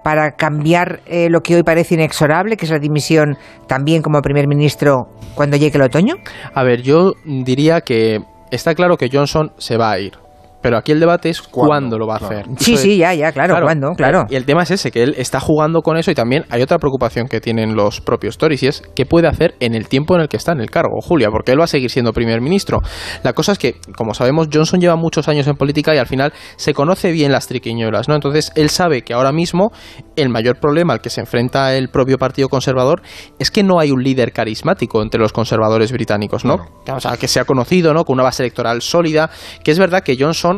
para 0.02 0.32
cambiar 0.32 1.00
eh, 1.06 1.28
lo 1.30 1.40
que 1.40 1.56
hoy 1.56 1.62
parece 1.62 1.94
inexorable, 1.94 2.56
que 2.56 2.64
es 2.64 2.70
la 2.70 2.78
dimisión 2.78 3.36
también 3.66 4.02
como 4.02 4.20
primer 4.20 4.46
ministro 4.46 5.08
cuando 5.34 5.56
llegue 5.56 5.76
el 5.76 5.82
otoño? 5.82 6.14
A 6.54 6.62
ver, 6.62 6.82
yo 6.82 7.12
diría 7.24 7.80
que 7.80 8.20
está 8.50 8.74
claro 8.74 8.96
que 8.96 9.08
Johnson 9.12 9.52
se 9.58 9.76
va 9.76 9.92
a 9.92 9.98
ir. 9.98 10.12
Pero 10.62 10.76
aquí 10.76 10.92
el 10.92 11.00
debate 11.00 11.30
es 11.30 11.40
cuándo, 11.42 11.98
lo 11.98 12.06
va 12.06 12.14
a 12.14 12.18
hacer. 12.18 12.46
Sí, 12.58 12.76
sí, 12.76 12.98
ya, 12.98 13.14
ya, 13.14 13.32
claro, 13.32 13.56
cuándo, 13.62 13.92
claro. 13.96 14.26
Y 14.28 14.36
el 14.36 14.44
tema 14.44 14.62
es 14.62 14.70
ese, 14.70 14.90
que 14.90 15.02
él 15.02 15.14
está 15.16 15.40
jugando 15.40 15.80
con 15.82 15.96
eso 15.96 16.10
y 16.10 16.14
también 16.14 16.44
hay 16.50 16.62
otra 16.62 16.78
preocupación 16.78 17.28
que 17.28 17.40
tienen 17.40 17.74
los 17.74 18.00
propios 18.00 18.38
Tories 18.38 18.62
y 18.62 18.66
es 18.66 18.82
qué 18.94 19.06
puede 19.06 19.28
hacer 19.28 19.54
en 19.60 19.74
el 19.74 19.88
tiempo 19.88 20.14
en 20.14 20.22
el 20.22 20.28
que 20.28 20.36
está 20.36 20.52
en 20.52 20.60
el 20.60 20.70
cargo, 20.70 21.00
Julia, 21.00 21.30
porque 21.30 21.52
él 21.52 21.60
va 21.60 21.64
a 21.64 21.68
seguir 21.68 21.90
siendo 21.90 22.12
primer 22.12 22.40
ministro. 22.40 22.80
La 23.22 23.32
cosa 23.32 23.52
es 23.52 23.58
que, 23.58 23.76
como 23.96 24.14
sabemos, 24.14 24.48
Johnson 24.52 24.80
lleva 24.80 24.96
muchos 24.96 25.28
años 25.28 25.46
en 25.46 25.56
política 25.56 25.94
y 25.94 25.98
al 25.98 26.06
final 26.06 26.32
se 26.56 26.74
conoce 26.74 27.12
bien 27.12 27.32
las 27.32 27.46
triquiñuelas, 27.46 28.08
¿no? 28.08 28.14
Entonces 28.14 28.52
él 28.54 28.70
sabe 28.70 29.02
que 29.02 29.14
ahora 29.14 29.32
mismo 29.32 29.72
el 30.16 30.28
mayor 30.28 30.58
problema 30.60 30.92
al 30.92 31.00
que 31.00 31.10
se 31.10 31.20
enfrenta 31.20 31.74
el 31.74 31.88
propio 31.88 32.18
Partido 32.18 32.48
Conservador 32.48 33.02
es 33.38 33.50
que 33.50 33.62
no 33.62 33.78
hay 33.80 33.90
un 33.90 34.02
líder 34.02 34.32
carismático 34.32 35.02
entre 35.02 35.20
los 35.20 35.32
conservadores 35.32 35.92
británicos, 35.92 36.44
¿no? 36.44 36.56
O 36.92 37.00
sea, 37.00 37.16
que 37.16 37.28
sea 37.28 37.44
conocido, 37.44 37.94
¿no? 37.94 38.04
Con 38.04 38.14
una 38.14 38.24
base 38.24 38.42
electoral 38.42 38.82
sólida, 38.82 39.30
que 39.64 39.70
es 39.70 39.78
verdad 39.78 40.02
que 40.02 40.16
Johnson, 40.18 40.49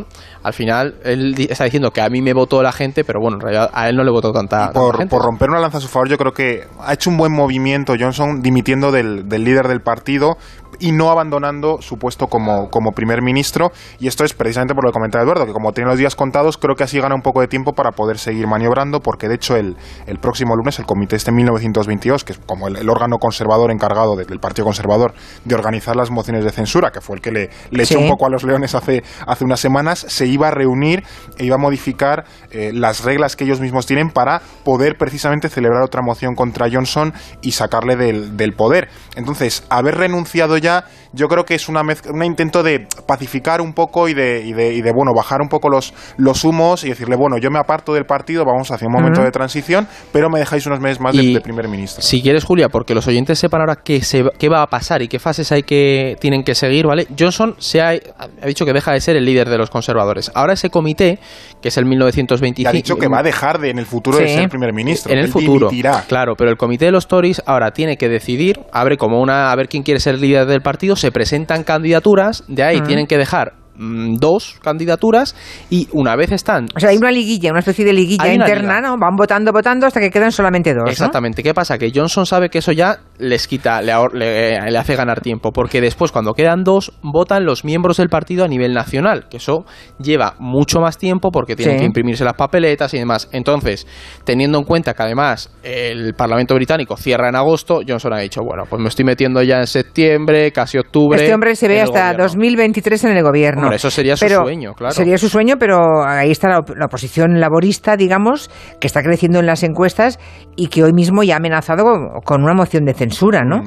al 0.43 0.53
final, 0.53 0.95
él 1.03 1.35
está 1.49 1.65
diciendo 1.65 1.91
que 1.91 2.01
a 2.01 2.09
mí 2.09 2.21
me 2.21 2.33
votó 2.33 2.61
la 2.61 2.71
gente, 2.71 3.03
pero 3.03 3.19
bueno, 3.19 3.37
en 3.37 3.41
realidad 3.41 3.69
a 3.73 3.89
él 3.89 3.95
no 3.95 4.03
le 4.03 4.11
votó 4.11 4.31
tanta, 4.31 4.65
tanta 4.65 4.79
por, 4.79 4.97
gente. 4.97 5.09
por 5.09 5.23
romper 5.23 5.49
una 5.49 5.59
lanza 5.59 5.77
a 5.77 5.81
su 5.81 5.87
favor, 5.87 6.09
yo 6.09 6.17
creo 6.17 6.33
que 6.33 6.67
ha 6.79 6.93
hecho 6.93 7.09
un 7.09 7.17
buen 7.17 7.31
movimiento 7.31 7.93
Johnson 7.99 8.41
dimitiendo 8.41 8.91
del, 8.91 9.29
del 9.29 9.43
líder 9.43 9.67
del 9.67 9.81
partido 9.81 10.37
y 10.79 10.91
no 10.91 11.09
abandonando 11.11 11.81
su 11.81 11.97
puesto 11.97 12.27
como, 12.27 12.69
como 12.69 12.91
primer 12.91 13.21
ministro. 13.21 13.71
Y 13.99 14.07
esto 14.07 14.23
es 14.23 14.33
precisamente 14.33 14.73
por 14.75 14.83
lo 14.83 14.91
que 14.91 14.93
comentaba 14.93 15.23
Eduardo, 15.23 15.45
que 15.45 15.53
como 15.53 15.71
tiene 15.73 15.89
los 15.89 15.97
días 15.99 16.15
contados, 16.15 16.57
creo 16.57 16.75
que 16.75 16.83
así 16.83 16.99
gana 16.99 17.15
un 17.15 17.21
poco 17.21 17.41
de 17.41 17.47
tiempo 17.47 17.73
para 17.73 17.91
poder 17.91 18.17
seguir 18.17 18.47
maniobrando, 18.47 18.99
porque 19.01 19.27
de 19.27 19.35
hecho 19.35 19.55
el, 19.55 19.75
el 20.07 20.19
próximo 20.19 20.55
lunes 20.55 20.79
el 20.79 20.85
comité 20.85 21.15
este 21.15 21.31
1922, 21.31 22.23
que 22.23 22.33
es 22.33 22.39
como 22.45 22.67
el, 22.67 22.77
el 22.77 22.89
órgano 22.89 23.17
conservador 23.17 23.71
encargado 23.71 24.15
de- 24.15 24.25
del 24.25 24.39
Partido 24.39 24.65
Conservador 24.65 25.13
de 25.45 25.55
organizar 25.55 25.95
las 25.95 26.09
mociones 26.11 26.43
de 26.43 26.51
censura, 26.51 26.91
que 26.91 27.01
fue 27.01 27.15
el 27.17 27.21
que 27.21 27.31
le, 27.31 27.49
le 27.71 27.83
echó 27.83 27.99
un 27.99 28.09
poco 28.09 28.25
a 28.25 28.29
los 28.29 28.43
leones 28.43 28.75
hace, 28.75 29.03
hace 29.27 29.43
unas 29.45 29.59
semanas, 29.59 30.05
se 30.07 30.25
iba 30.25 30.47
a 30.47 30.51
reunir 30.51 31.03
e 31.37 31.45
iba 31.45 31.55
a 31.55 31.59
modificar 31.59 32.25
eh, 32.51 32.71
las 32.73 33.03
reglas 33.03 33.35
que 33.35 33.43
ellos 33.43 33.59
mismos 33.59 33.85
tienen 33.85 34.09
para 34.09 34.41
poder 34.63 34.97
precisamente 34.97 35.49
celebrar 35.49 35.81
otra 35.83 36.01
moción 36.01 36.35
contra 36.35 36.67
Johnson 36.71 37.13
y 37.41 37.51
sacarle 37.51 37.95
del, 37.95 38.37
del 38.37 38.53
poder. 38.53 38.89
Entonces, 39.15 39.63
haber 39.69 39.95
renunciado 39.95 40.57
ya, 40.57 40.85
yo 41.13 41.27
creo 41.27 41.45
que 41.45 41.55
es 41.55 41.69
una 41.69 41.83
mezcla, 41.83 42.11
un 42.11 42.23
intento 42.23 42.63
de 42.63 42.87
pacificar 43.05 43.61
un 43.61 43.73
poco 43.73 44.07
y 44.09 44.13
de, 44.13 44.41
y 44.43 44.53
de, 44.53 44.73
y 44.73 44.81
de, 44.81 44.91
bueno, 44.91 45.11
bajar 45.15 45.41
un 45.41 45.49
poco 45.49 45.69
los, 45.69 45.93
los 46.17 46.43
humos 46.43 46.83
y 46.83 46.89
decirle, 46.89 47.15
bueno, 47.15 47.37
yo 47.37 47.51
me 47.51 47.59
aparto 47.59 47.93
del 47.93 48.05
partido, 48.05 48.43
vamos 48.45 48.71
hacia 48.71 48.87
un 48.87 48.93
momento 48.93 49.21
de 49.21 49.29
transición, 49.31 49.87
pero 50.11 50.29
me 50.29 50.39
dejáis 50.39 50.65
unos 50.65 50.79
meses 50.79 50.99
más 50.99 51.15
de, 51.15 51.23
Y- 51.23 51.33
de 51.33 51.41
primer 51.41 51.67
ministro. 51.67 52.01
Si 52.01 52.21
quieres, 52.21 52.43
Julia, 52.43 52.69
porque 52.69 52.95
los 52.95 53.05
oyentes 53.07 53.37
sepan 53.37 53.61
ahora 53.61 53.77
qué, 53.83 54.01
se, 54.01 54.23
qué 54.39 54.49
va 54.49 54.61
a 54.63 54.67
pasar 54.67 55.01
y 55.01 55.07
qué 55.07 55.19
fases 55.19 55.51
hay 55.51 55.63
que 55.63 56.17
tienen 56.19 56.43
que 56.43 56.55
seguir, 56.55 56.87
¿vale? 56.87 57.07
Johnson 57.17 57.55
se 57.59 57.81
ha, 57.81 57.89
ha 57.89 58.45
dicho 58.47 58.65
que 58.65 58.73
deja 58.73 58.91
de 58.93 59.01
ser 59.01 59.15
el 59.15 59.25
líder 59.25 59.49
de 59.49 59.57
los 59.57 59.69
conservadores. 59.69 60.31
Ahora 60.33 60.53
ese 60.53 60.69
comité, 60.69 61.19
que 61.61 61.67
es 61.69 61.77
el 61.77 61.85
1925... 61.85 62.61
Y 62.61 62.65
ha 62.65 62.71
dicho 62.71 62.95
que 62.95 63.07
va 63.07 63.19
a 63.19 63.23
dejar 63.23 63.59
de 63.59 63.69
en 63.69 63.79
el 63.79 63.85
futuro 63.85 64.17
de 64.17 64.27
Sí. 64.27 64.33
ser 64.35 64.49
primer 64.49 64.73
ministro. 64.73 65.11
En 65.11 65.19
el 65.19 65.25
Él 65.25 65.31
futuro, 65.31 65.69
dimitirá. 65.69 66.03
claro, 66.07 66.33
pero 66.37 66.49
el 66.49 66.57
comité 66.57 66.85
de 66.85 66.91
los 66.91 67.07
Tories 67.07 67.41
ahora 67.45 67.71
tiene 67.71 67.97
que 67.97 68.09
decidir, 68.09 68.59
abre 68.71 68.97
como 69.03 69.19
una, 69.19 69.51
a 69.51 69.55
ver 69.57 69.67
quién 69.67 69.83
quiere 69.83 69.99
ser 69.99 70.17
líder 70.17 70.45
del 70.45 70.61
partido, 70.61 70.95
se 70.95 71.11
presentan 71.11 71.65
candidaturas, 71.65 72.45
de 72.47 72.63
ahí 72.63 72.79
tienen 72.79 73.05
que 73.05 73.17
dejar 73.17 73.62
mm, 73.77 74.15
dos 74.15 74.55
candidaturas 74.61 75.35
y 75.69 75.87
una 75.91 76.15
vez 76.15 76.31
están 76.31 76.67
O 76.75 76.79
sea, 76.79 76.89
hay 76.89 76.97
una 76.97 77.11
liguilla, 77.11 77.51
una 77.51 77.59
especie 77.59 77.85
de 77.85 77.93
liguilla 77.93 78.33
interna. 78.33 78.81
¿no? 78.81 78.97
Van 78.97 79.15
votando, 79.15 79.51
votando 79.51 79.85
hasta 79.87 79.99
que 79.99 80.09
quedan 80.09 80.31
solamente 80.31 80.73
dos, 80.73 80.83
¿no? 80.85 80.91
Exactamente. 80.91 81.43
¿Qué 81.43 81.53
pasa? 81.53 81.77
Que 81.77 81.91
Johnson 81.93 82.25
sabe 82.25 82.49
que 82.49 82.59
eso 82.59 82.71
ya 82.71 82.99
les 83.19 83.47
quita, 83.47 83.81
le, 83.81 83.93
ahor- 83.93 84.13
le- 84.13 84.59
le 84.71 84.77
hace 84.77 84.95
ganar 84.95 85.21
tiempo, 85.21 85.51
porque 85.51 85.81
después 85.81 86.11
cuando 86.11 86.33
quedan 86.33 86.63
dos, 86.63 86.91
votan 87.01 87.45
los 87.45 87.63
miembros 87.65 87.97
del 87.97 88.09
partido 88.09 88.43
a 88.43 88.47
nivel 88.47 88.73
nacional, 88.73 89.27
que 89.29 89.37
eso 89.37 89.65
lleva 89.99 90.35
mucho 90.39 90.79
más 90.79 90.97
tiempo 90.97 91.31
porque 91.31 91.55
tienen 91.55 91.75
Sí. 91.75 91.79
que 91.79 91.85
imprimirse 91.85 92.23
las 92.23 92.33
papeletas 92.35 92.93
y 92.93 92.97
demás. 92.99 93.29
Entonces, 93.31 93.87
teniendo 94.25 94.57
en 94.59 94.65
cuenta 94.65 94.93
que 94.93 95.03
además 95.03 95.51
el 95.63 96.13
Parlamento 96.13 96.55
británico 96.55 96.95
cierra 96.97 97.29
en 97.29 97.35
agosto, 97.35 97.81
Johnson 97.87 98.13
ha 98.13 98.19
dicho, 98.19 98.41
bueno, 98.43 98.63
pues 98.69 98.81
me 98.81 98.89
estoy 98.89 99.05
metiendo 99.05 99.41
ya 99.43 99.59
en 99.59 99.67
septiembre, 99.67 100.51
casi 100.51 100.77
octubre. 100.77 101.21
Este 101.21 101.33
hombre 101.33 101.55
se 101.55 101.67
ve 101.67 101.81
hasta 101.81 101.99
gobierno. 102.11 102.23
2023 102.23 103.03
en 103.05 103.17
el 103.17 103.23
gobierno. 103.23 103.62
Hombre, 103.65 103.75
eso 103.77 103.89
sería 103.91 104.15
su 104.15 104.25
Pero 104.25 104.43
sueño, 104.43 104.73
claro. 104.73 104.93
Sería 104.93 105.17
su 105.17 105.29
sueño, 105.29 105.55
pero 105.59 106.05
ahí 106.05 106.31
está 106.31 106.49
la, 106.49 106.59
op- 106.59 106.75
la 106.77 106.85
oposición 106.85 107.39
laborista, 107.39 107.95
digamos, 107.97 108.49
que 108.79 108.87
está 108.87 109.01
creciendo 109.01 109.39
en 109.39 109.45
las 109.45 109.63
encuestas 109.63 110.19
y 110.55 110.67
que 110.67 110.83
hoy 110.83 110.93
mismo 110.93 111.23
ya 111.23 111.35
ha 111.35 111.37
amenazado 111.37 111.83
con, 112.25 112.43
una 112.43 112.53
moción 112.53 112.85
de 112.85 112.93
censura, 112.93 113.41
¿no? 113.43 113.63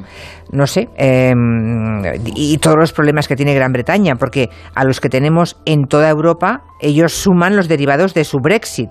No 0.52 0.66
sé. 0.66 0.88
eh, 0.96 1.32
y 2.34 2.58
todos 2.58 2.76
los 2.78 2.92
problemas 2.92 3.28
que 3.28 3.36
tiene 3.36 3.54
Gran 3.54 3.72
Bretaña, 3.72 4.14
porque 4.16 4.48
a 4.74 4.84
los 4.84 5.00
que 5.00 5.08
tenemos 5.08 5.56
en 5.64 5.86
toda 5.86 6.08
Europa, 6.08 6.62
ellos 6.80 7.12
suman 7.12 7.56
los 7.56 7.68
derivados 7.68 8.14
de 8.14 8.24
su 8.24 8.38
Brexit. 8.38 8.90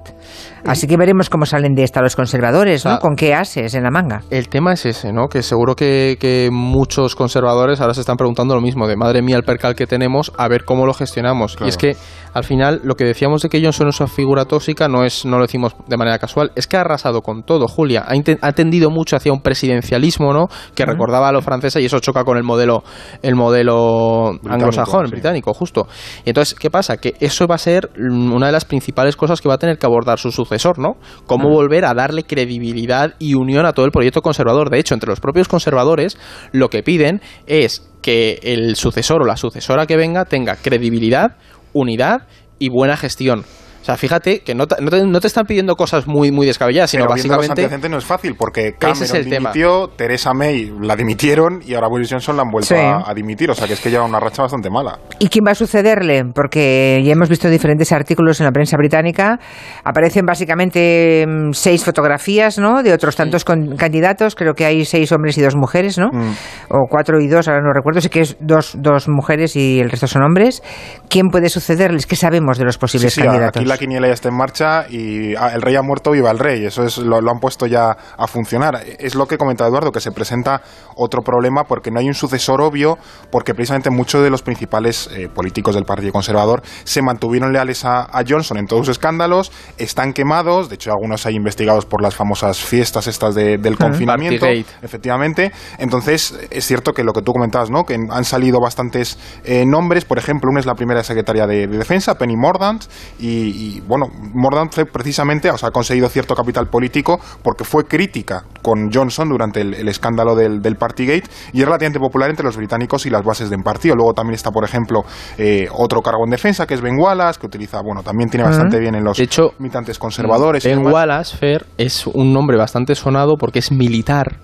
Así 0.65 0.87
que 0.87 0.97
veremos 0.97 1.29
cómo 1.29 1.45
salen 1.45 1.73
de 1.73 1.83
esta 1.83 2.01
los 2.01 2.15
conservadores, 2.15 2.85
¿no? 2.85 2.99
Con 2.99 3.15
qué 3.15 3.33
ases 3.33 3.73
en 3.73 3.83
la 3.83 3.91
manga. 3.91 4.21
El 4.29 4.49
tema 4.49 4.73
es 4.73 4.85
ese, 4.85 5.13
¿no? 5.13 5.27
Que 5.27 5.43
seguro 5.43 5.75
que, 5.75 6.17
que 6.19 6.49
muchos 6.51 7.15
conservadores 7.15 7.81
ahora 7.81 7.93
se 7.93 8.01
están 8.01 8.17
preguntando 8.17 8.55
lo 8.55 8.61
mismo, 8.61 8.87
de 8.87 8.95
madre 8.95 9.21
mía 9.21 9.37
el 9.37 9.43
percal 9.43 9.75
que 9.75 9.87
tenemos, 9.87 10.31
a 10.37 10.47
ver 10.47 10.65
cómo 10.65 10.85
lo 10.85 10.93
gestionamos. 10.93 11.57
Y 11.61 11.67
es 11.67 11.77
que 11.77 11.95
al 12.35 12.43
final 12.43 12.81
lo 12.83 12.95
que 12.95 13.05
decíamos 13.05 13.41
de 13.41 13.47
que 13.47 13.63
Johnson 13.63 13.87
es 13.87 13.99
una 14.01 14.07
figura 14.07 14.43
tóxica 14.43 14.89
no 14.89 15.05
es 15.05 15.23
no 15.25 15.37
lo 15.37 15.43
decimos 15.43 15.73
de 15.87 15.95
manera 15.95 16.19
casual, 16.19 16.51
es 16.55 16.67
que 16.67 16.75
ha 16.75 16.81
arrasado 16.81 17.21
con 17.21 17.43
todo, 17.43 17.65
Julia. 17.69 18.05
Ha, 18.41 18.51
tendido 18.51 18.89
mucho 18.89 19.15
hacia 19.15 19.31
un 19.31 19.41
presidencialismo, 19.41 20.33
¿no? 20.33 20.49
Que 20.75 20.85
recordaba 20.85 21.29
a 21.29 21.31
lo 21.31 21.41
francesa 21.41 21.79
y 21.79 21.85
eso 21.85 22.01
choca 22.01 22.25
con 22.25 22.35
el 22.35 22.43
modelo 22.43 22.83
el 23.21 23.35
modelo 23.35 24.31
anglosajón, 24.49 25.05
sí. 25.05 25.11
británico, 25.11 25.53
justo. 25.53 25.87
Y 26.25 26.31
entonces, 26.31 26.59
¿qué 26.59 26.69
pasa? 26.69 26.97
Que 26.97 27.13
eso 27.21 27.47
va 27.47 27.55
a 27.55 27.59
ser 27.59 27.89
una 27.97 28.47
de 28.47 28.51
las 28.51 28.65
principales 28.65 29.15
cosas 29.15 29.39
que 29.39 29.47
va 29.47 29.55
a 29.55 29.57
tener 29.57 29.77
que 29.77 29.85
abordar 29.85 30.19
su 30.19 30.29
sucesor, 30.29 30.77
¿no? 30.77 30.97
Cómo 31.25 31.49
volver 31.49 31.85
a 31.85 31.93
darle 31.93 32.23
credibilidad 32.23 33.13
y 33.17 33.35
unión 33.35 33.65
a 33.65 33.71
todo 33.71 33.85
el 33.85 33.93
proyecto 33.93 34.21
conservador. 34.21 34.69
De 34.69 34.79
hecho, 34.79 34.93
entre 34.93 35.09
los 35.09 35.21
propios 35.21 35.47
conservadores, 35.47 36.17
lo 36.51 36.69
que 36.69 36.83
piden 36.83 37.21
es 37.47 37.89
que 38.05 38.37
el 38.43 38.75
sucesor 38.75 39.23
o 39.23 39.25
la 39.25 39.35
sucesora 39.35 39.87
que 39.87 39.97
venga 39.97 40.25
tenga 40.25 40.57
credibilidad, 40.57 41.37
unidad 41.73 42.27
y 42.59 42.69
buena 42.69 42.97
gestión. 42.97 43.45
O 43.85 43.87
sea, 43.87 43.97
fíjate 43.97 44.39
que 44.39 44.55
no 44.55 44.65
te, 44.65 44.81
no 44.81 44.89
te- 44.89 45.05
no 45.05 45.19
te 45.21 45.27
están 45.27 45.45
pidiendo 45.45 45.75
cosas 45.75 46.07
muy, 46.07 46.31
muy 46.31 46.47
descabelladas, 46.47 46.89
sino 46.89 47.03
Pero 47.03 47.11
básicamente... 47.13 47.51
antecedentes 47.51 47.91
no 47.91 47.97
es 47.99 48.03
fácil, 48.05 48.33
porque 48.35 48.69
Ese 48.69 48.77
Cameron 48.79 49.03
es 49.03 49.13
el 49.13 49.29
tema. 49.29 49.51
dimitió, 49.51 49.89
Theresa 49.95 50.33
May 50.33 50.73
la 50.81 50.95
dimitieron 50.95 51.61
y 51.63 51.75
ahora 51.75 51.87
Boris 51.87 52.09
Johnson 52.09 52.35
la 52.35 52.41
han 52.41 52.49
vuelto 52.49 52.69
Sí. 52.73 52.81
a, 52.81 53.03
a 53.07 53.13
dimitir. 53.13 53.51
O 53.51 53.53
sea, 53.53 53.67
que 53.67 53.73
es 53.73 53.79
que 53.81 53.91
lleva 53.91 54.03
una 54.03 54.19
racha 54.19 54.41
bastante 54.41 54.71
mala. 54.71 54.97
¿Y 55.19 55.27
quién 55.29 55.45
va 55.47 55.51
a 55.51 55.55
sucederle? 55.55 56.23
Porque 56.33 56.99
ya 57.05 57.11
hemos 57.11 57.29
visto 57.29 57.47
diferentes 57.47 57.91
artículos 57.91 58.39
en 58.39 58.47
la 58.47 58.51
prensa 58.51 58.75
británica. 58.75 59.39
Aparecen 59.83 60.25
básicamente 60.25 61.25
mm, 61.27 61.51
seis 61.53 61.83
fotografías, 61.85 62.57
¿no? 62.57 62.81
De 62.81 62.91
otros 62.91 63.15
tantos 63.15 63.45
con- 63.45 63.75
candidatos. 63.75 64.33
Creo 64.35 64.55
que 64.55 64.65
hay 64.65 64.83
seis 64.85 65.11
hombres 65.11 65.37
y 65.37 65.41
dos 65.43 65.55
mujeres, 65.55 65.99
¿no? 65.99 66.07
Mm. 66.11 66.31
O 66.69 66.87
cuatro 66.89 67.19
y 67.21 67.27
dos, 67.27 67.47
ahora 67.47 67.61
no 67.61 67.71
recuerdo. 67.71 68.01
Sé 68.01 68.09
que 68.09 68.21
es 68.21 68.35
dos, 68.39 68.75
dos 68.79 69.07
mujeres 69.09 69.55
y 69.55 69.79
el 69.79 69.91
resto 69.91 70.07
son 70.07 70.23
hombres. 70.23 70.63
¿Quién 71.07 71.27
puede 71.27 71.49
sucederles? 71.49 72.07
¿Qué 72.07 72.15
sabemos 72.15 72.57
de 72.57 72.65
los 72.65 72.77
posibles 72.79 73.13
Sí, 73.13 73.21
sí, 73.21 73.27
candidatos? 73.27 73.74
Aquí 73.75 73.85
la 73.85 73.87
quiniela 73.87 74.07
ya 74.07 74.13
está 74.13 74.29
en 74.29 74.35
marcha 74.37 74.85
y 74.89 75.35
ah, 75.35 75.51
el 75.53 75.61
rey 75.61 75.75
ha 75.75 75.81
muerto, 75.81 76.11
viva 76.11 76.31
el 76.31 76.39
rey. 76.39 76.65
Eso 76.65 76.83
es 76.83 76.97
lo, 76.97 77.21
lo 77.21 77.31
han 77.31 77.39
puesto 77.39 77.67
ya 77.67 77.95
a 78.17 78.27
funcionar. 78.27 78.81
Es 78.99 79.15
lo 79.15 79.27
que 79.27 79.37
comentaba 79.37 79.67
Eduardo, 79.69 79.91
que 79.91 79.99
se 79.99 80.11
presenta 80.11 80.61
otro 80.95 81.21
problema 81.21 81.63
porque 81.65 81.91
no 81.91 81.99
hay 81.99 82.07
un 82.07 82.13
sucesor 82.13 82.61
obvio, 82.61 82.97
porque 83.31 83.53
precisamente 83.53 83.89
muchos 83.89 84.23
de 84.23 84.29
los 84.29 84.41
principales 84.41 85.09
eh, 85.15 85.27
políticos 85.33 85.75
del 85.75 85.83
Partido 85.85 86.11
Conservador 86.11 86.61
se 86.83 87.01
mantuvieron 87.01 87.51
leales 87.53 87.85
a, 87.85 88.03
a 88.03 88.23
Johnson 88.27 88.57
en 88.57 88.65
todos 88.67 88.85
sus 88.85 88.95
escándalos, 88.97 89.51
están 89.77 90.13
quemados, 90.13 90.69
de 90.69 90.75
hecho 90.75 90.91
algunos 90.91 91.25
hay 91.25 91.35
investigados 91.35 91.85
por 91.85 92.01
las 92.01 92.15
famosas 92.15 92.57
fiestas 92.57 93.07
estas 93.07 93.35
de- 93.35 93.57
del 93.57 93.77
confinamiento, 93.77 94.45
efectivamente. 94.81 95.51
Entonces, 95.77 96.33
es 96.49 96.65
cierto 96.65 96.93
que 96.93 97.03
lo 97.03 97.11
que 97.13 97.21
tú 97.21 97.33
comentabas, 97.33 97.69
¿no? 97.69 97.83
Que 97.83 97.95
han 98.09 98.23
salido 98.23 98.59
bastantes 98.61 99.17
eh, 99.43 99.65
nombres. 99.67 100.05
Por 100.05 100.17
ejemplo, 100.17 100.49
una 100.49 100.59
es 100.59 100.65
la 100.65 100.75
primera 100.75 101.03
secretaria 101.03 101.45
de, 101.45 101.67
de 101.67 101.77
Defensa, 101.77 102.15
Penny 102.15 102.35
Mordaunt. 102.37 102.83
Y, 103.19 103.27
y, 103.27 103.64
bueno, 103.87 104.07
Mordaunt 104.33 104.73
fue 104.73 104.85
precisamente, 104.85 105.49
o 105.49 105.57
sea, 105.57 105.69
ha 105.69 105.71
conseguido 105.71 106.09
cierto 106.09 106.35
capital 106.35 106.67
político 106.67 107.19
porque 107.43 107.63
fue 107.63 107.85
crítica 107.85 108.43
con 108.61 108.91
Johnson 108.91 109.29
durante 109.29 109.61
el, 109.61 109.73
el 109.73 109.87
escándalo 109.87 110.35
del, 110.35 110.61
del 110.61 110.75
Partygate 110.75 111.23
y 111.53 111.61
es 111.61 111.65
relativamente 111.65 111.99
popular 111.99 112.29
entre 112.29 112.45
los 112.45 112.57
británicos 112.57 113.05
y 113.05 113.09
las 113.09 113.23
bases 113.23 113.49
del 113.49 113.63
partido. 113.63 113.95
Luego 113.95 114.13
también 114.13 114.35
está, 114.35 114.51
por 114.51 114.63
ejemplo, 114.63 115.03
eh, 115.37 115.67
otro 115.71 116.01
cargo 116.01 116.23
en 116.25 116.31
defensa 116.31 116.65
que 116.65 116.73
es 116.73 116.81
Ben 116.81 116.97
Wallace, 116.99 117.39
que 117.39 117.47
utiliza, 117.47 117.81
bueno, 117.81 118.03
también 118.03 118.29
tiene 118.29 118.45
bastante 118.45 118.79
bien 118.79 118.95
en 118.95 119.03
los 119.03 119.17
De 119.17 119.23
hecho, 119.23 119.51
militantes 119.59 119.97
conservadores. 119.99 120.65
y 120.65 120.69
Ben. 120.69 120.85
Wallace, 120.85 121.37
Fer, 121.37 121.65
es 121.77 122.07
un 122.07 122.33
nombre 122.33 122.57
bastante 122.57 122.95
sonado 122.95 123.35
porque 123.39 123.59
es 123.59 123.71
militar 123.71 124.37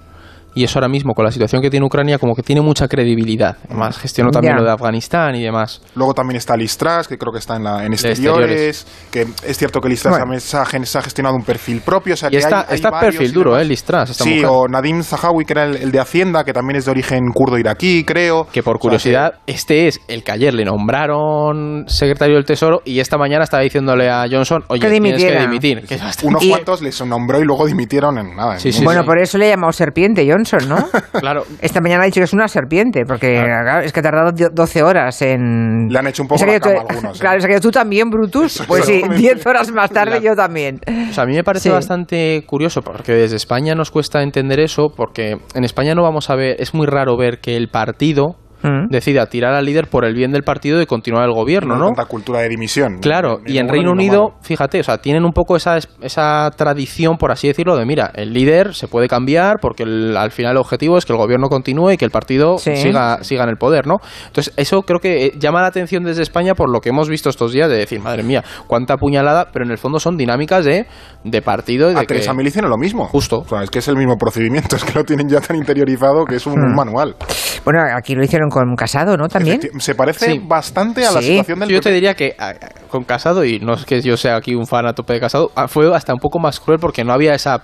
y 0.54 0.64
eso 0.64 0.80
ahora 0.80 0.88
mismo 0.90 1.14
con 1.14 1.26
la 1.26 1.32
situación 1.32 1.62
que 1.62 1.70
tiene 1.70 1.86
Ucrania 1.86 2.18
como 2.18 2.36
que 2.36 2.44
tiene 2.44 2.62
mucha 2.62 2.88
credibilidad. 2.88 3.58
Además 3.70 3.98
gestionó 3.98 4.32
también 4.32 4.56
lo 4.56 4.64
de 4.64 4.72
Afganistán 4.72 5.36
y 5.36 5.44
demás. 5.44 5.82
Luego 5.96 6.14
también 6.14 6.38
está 6.38 6.56
Liz 6.58 6.78
Truss, 6.78 7.08
que 7.08 7.18
creo 7.18 7.32
que 7.32 7.40
está 7.40 7.56
en, 7.56 7.64
la, 7.64 7.84
en 7.84 7.90
De 7.92 7.96
exteriores, 7.96 8.86
que 9.12 9.28
es 9.46 9.58
cierto 9.58 9.80
que 9.80 9.90
Liz 9.90 10.02
Truss 10.02 10.12
Bueno. 10.12 10.24
también 10.24 10.42
se 10.42 10.58
ha, 10.58 11.02
gestionado 11.02 11.36
un 11.36 11.44
perfil 11.44 11.82
propio. 11.82 12.14
O 12.14 12.18
sea, 12.18 12.30
Y 12.30 12.32
que 12.34 12.38
está, 12.40 12.66
hay- 12.68 12.76
está 12.76 12.92
perfil 13.00 13.32
duro. 13.32 13.58
¿eh? 13.58 13.66
Liz 13.66 13.84
Truss, 13.84 14.10
esta 14.12 14.24
Sí, 14.24 14.30
mujer. 14.36 14.46
o 14.50 14.68
Nadim 14.68 15.04
Zahawi, 15.04 15.46
que 15.46 15.54
era 15.54 15.64
el, 15.66 15.78
el 15.78 15.92
de 15.92 16.00
Hacienda, 16.00 16.44
que 16.44 16.54
también 16.54 16.78
es 16.78 16.86
de 16.86 16.92
origen 16.92 17.20
kurdo 17.34 17.58
iraquí, 17.58 18.04
creo. 18.04 18.48
Que 18.52 18.64
por 18.64 18.80
curiosidad, 18.80 19.36
este 19.48 19.88
es 19.88 20.00
el 20.08 20.24
que 20.24 20.32
ayer 20.32 20.54
le 20.54 20.66
nombraron 20.66 21.86
secretario 21.88 22.36
del 22.36 22.46
Tesoro 22.46 22.82
y 22.86 23.00
esta 23.00 23.18
mañana 23.18 23.44
estaba 23.44 23.64
diciéndole 23.64 24.10
a 24.10 24.26
Johnson, 24.30 24.64
oye, 24.68 24.82
Que 24.82 24.90
tienes 24.90 25.12
que 25.14 25.18
dimitiera. 25.18 25.42
dimitir. 25.42 25.86
Que 25.88 26.00
Unos 26.28 26.44
Y- 26.44 26.50
cuantos 26.50 26.82
les 26.82 27.04
nombró 27.06 27.40
y 27.40 27.44
luego 27.46 27.66
dimitieron 27.66 28.18
en 28.18 28.36
nada. 28.36 28.54
en 28.56 28.60
Sí, 28.60 28.72
sí, 28.72 28.84
bueno, 28.84 29.02
sí. 29.02 29.08
por 29.08 29.20
eso 29.20 29.38
le 29.38 29.48
he 29.48 29.50
llamado 29.50 29.72
serpiente 29.74 30.26
Johnson, 30.44 30.70
¿no? 30.70 30.88
Claro. 31.20 31.44
Esta 31.62 31.82
mañana 31.82 32.04
ha 32.04 32.06
dicho 32.06 32.20
que 32.20 32.24
es 32.26 32.34
una 32.34 32.48
serpiente, 32.48 33.04
porque 33.06 33.34
claro, 33.36 33.82
es 33.82 33.92
que 33.94 34.00
ha 34.00 34.04
tardado 34.04 34.32
dio- 34.32 34.50
12 34.50 34.84
horas 34.84 35.22
en... 35.22 35.88
Le 35.90 36.00
han 36.00 36.08
hecho 36.08 36.24
un 36.24 36.28
poco 36.28 36.46
la 36.46 36.60
cama 36.60 36.76
tú- 36.76 36.86
algunos, 36.90 37.18
¿eh? 37.18 37.22
Claro, 37.22 37.40
se 37.40 37.46
ha 37.46 37.50
quedado 37.50 37.62
tú 37.62 37.72
también, 37.72 38.10
Brutus. 38.10 38.64
Pues 38.68 38.86
sí, 38.86 38.94
Exactamente. 38.94 39.22
10 39.34 39.46
horas 39.48 39.72
más 39.72 39.92
tarde 39.92 40.22
yo 40.22 40.36
también. 40.36 40.80
O 41.10 41.14
sea, 41.14 41.24
a 41.24 41.28
mí 41.28 41.34
me 41.36 41.44
parece 41.44 41.70
Sí. 41.70 41.70
bastante 41.70 42.44
curioso 42.48 42.82
porque 42.82 43.12
desde 43.14 43.36
España 43.36 43.76
nos 43.76 43.92
cuesta 43.92 44.24
entender 44.24 44.60
eso 44.60 44.94
porque 44.96 45.38
en 45.54 45.64
España 45.64 45.94
no 45.96 46.02
vamos 46.04 46.30
a 46.30 46.36
ver, 46.36 46.56
es 46.60 46.74
muy 46.74 46.88
raro 46.88 47.18
ver 47.18 47.40
que 47.40 47.56
el 47.56 47.68
partido 47.70 48.36
Mm. 48.64 48.88
decida 48.90 49.26
tirar 49.26 49.54
al 49.54 49.66
líder 49.66 49.88
por 49.88 50.06
el 50.06 50.14
bien 50.14 50.32
del 50.32 50.44
partido 50.44 50.82
y 50.82 50.86
continuar 50.86 51.26
el 51.26 51.34
gobierno, 51.34 51.76
no 51.76 51.80
¿no? 51.80 51.86
tanta 51.88 52.06
cultura 52.06 52.42
de 52.42 52.50
dimisión. 52.50 53.00
Claro, 53.00 53.40
Ni 53.46 53.54
y 53.54 53.58
en 53.58 53.68
Reino 53.68 53.92
Unido, 53.92 54.30
malo. 54.30 54.36
fíjate, 54.42 54.80
o 54.80 54.84
sea, 54.84 54.98
tienen 55.00 55.26
un 55.26 55.32
poco 55.32 55.56
esa, 55.56 55.78
esa 56.02 56.52
tradición, 56.56 57.18
por 57.18 57.32
así 57.32 57.48
decirlo, 57.48 57.76
de 57.78 57.86
mira, 57.86 58.12
el 58.14 58.34
líder 58.34 58.74
se 58.76 58.88
puede 58.88 59.08
cambiar 59.08 59.58
porque 59.62 59.84
el- 59.84 60.16
al 60.18 60.32
final 60.32 60.52
el 60.52 60.58
objetivo 60.58 60.98
es 60.98 61.06
que 61.06 61.14
el 61.14 61.18
gobierno 61.18 61.48
continúe 61.50 61.92
y 61.92 61.98
que 61.98 62.06
el 62.06 62.12
partido 62.12 62.58
Sí. 62.58 62.76
siga, 62.76 63.24
siga 63.24 63.44
en 63.44 63.50
el 63.50 63.58
poder, 63.58 63.88
¿no? 63.88 63.96
Entonces, 64.28 64.54
eso 64.58 64.82
creo 64.84 65.00
que 65.00 65.26
eh, 65.28 65.32
llama 65.40 65.62
la 65.62 65.68
atención 65.68 66.04
desde 66.04 66.22
España 66.22 66.54
por 66.54 66.70
lo 66.70 66.80
que 66.82 66.90
hemos 66.90 67.10
visto 67.10 67.30
estos 67.30 67.52
días 67.54 67.70
de 67.70 67.78
decir, 67.78 68.00
madre 68.02 68.24
mía, 68.24 68.44
cuánta 68.68 68.98
puñalada, 68.98 69.48
pero 69.52 69.66
en 69.66 69.72
el 69.72 69.78
fondo 69.78 70.00
son 70.00 70.18
dinámicas 70.18 70.66
de, 70.66 70.86
de 71.24 71.42
partido 71.42 71.90
y 71.90 71.94
de 71.94 72.00
A 72.00 72.02
que- 72.02 72.08
Teresa 72.08 72.34
hicieron 72.52 72.70
lo 72.70 72.78
mismo. 72.78 73.06
Justo. 73.08 73.40
O 73.40 73.48
sea, 73.48 73.64
es 73.64 73.70
que 73.70 73.80
es 73.80 73.88
el 73.88 73.96
mismo 73.96 74.18
procedimiento, 74.18 74.76
es 74.76 74.84
que 74.84 74.94
lo 74.94 75.04
tienen 75.06 75.30
ya 75.30 75.40
tan 75.40 75.56
interiorizado 75.56 76.26
que 76.26 76.36
es 76.36 76.46
un 76.46 76.54
Mm. 76.60 76.76
manual. 76.76 77.16
Bueno, 77.64 77.80
aquí 77.96 78.14
lo 78.16 78.24
hicieron 78.24 78.50
con 78.52 78.76
Casado, 78.76 79.18
¿no? 79.18 79.28
También. 79.28 79.60
Se 79.80 79.96
parece 79.96 80.32
Sí. 80.34 80.42
bastante 80.44 81.06
a 81.06 81.12
la 81.12 81.22
situación 81.22 81.60
del 81.62 81.70
Yo 81.70 81.82
te 81.82 81.92
diría 81.92 82.14
que 82.14 82.36
a- 82.38 82.50
a- 82.50 82.56
con 82.90 83.04
Casado, 83.04 83.44
y 83.44 83.60
no 83.60 83.74
es 83.74 83.86
que 83.86 84.02
yo 84.02 84.16
sea 84.18 84.36
aquí 84.36 84.54
un 84.54 84.68
fan 84.68 84.86
a 84.86 84.94
tope 84.94 85.14
de 85.14 85.20
Casado, 85.20 85.52
ah, 85.56 85.68
fue 85.68 85.94
hasta 85.96 86.14
un 86.14 86.20
poco 86.20 86.38
más 86.40 86.60
cruel 86.60 86.80
porque 86.80 87.04
no 87.04 87.14
había 87.14 87.34
esa 87.34 87.64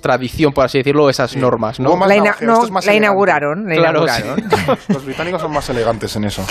tradición, 0.00 0.52
por 0.52 0.64
así 0.64 0.78
decirlo, 0.78 1.08
esas 1.10 1.36
normas, 1.36 1.80
¿no? 1.80 1.96
La, 2.06 2.16
ina- 2.16 2.36
no, 2.40 2.62
la 2.84 2.94
inauguraron. 2.94 3.64
la 3.66 3.74
Claro, 3.76 4.04
inauguraron. 4.04 4.44
Los 4.88 5.04
británicos 5.04 5.42
son 5.42 5.52
más 5.52 5.68
elegantes 5.70 6.14
en 6.16 6.24
eso. 6.24 6.44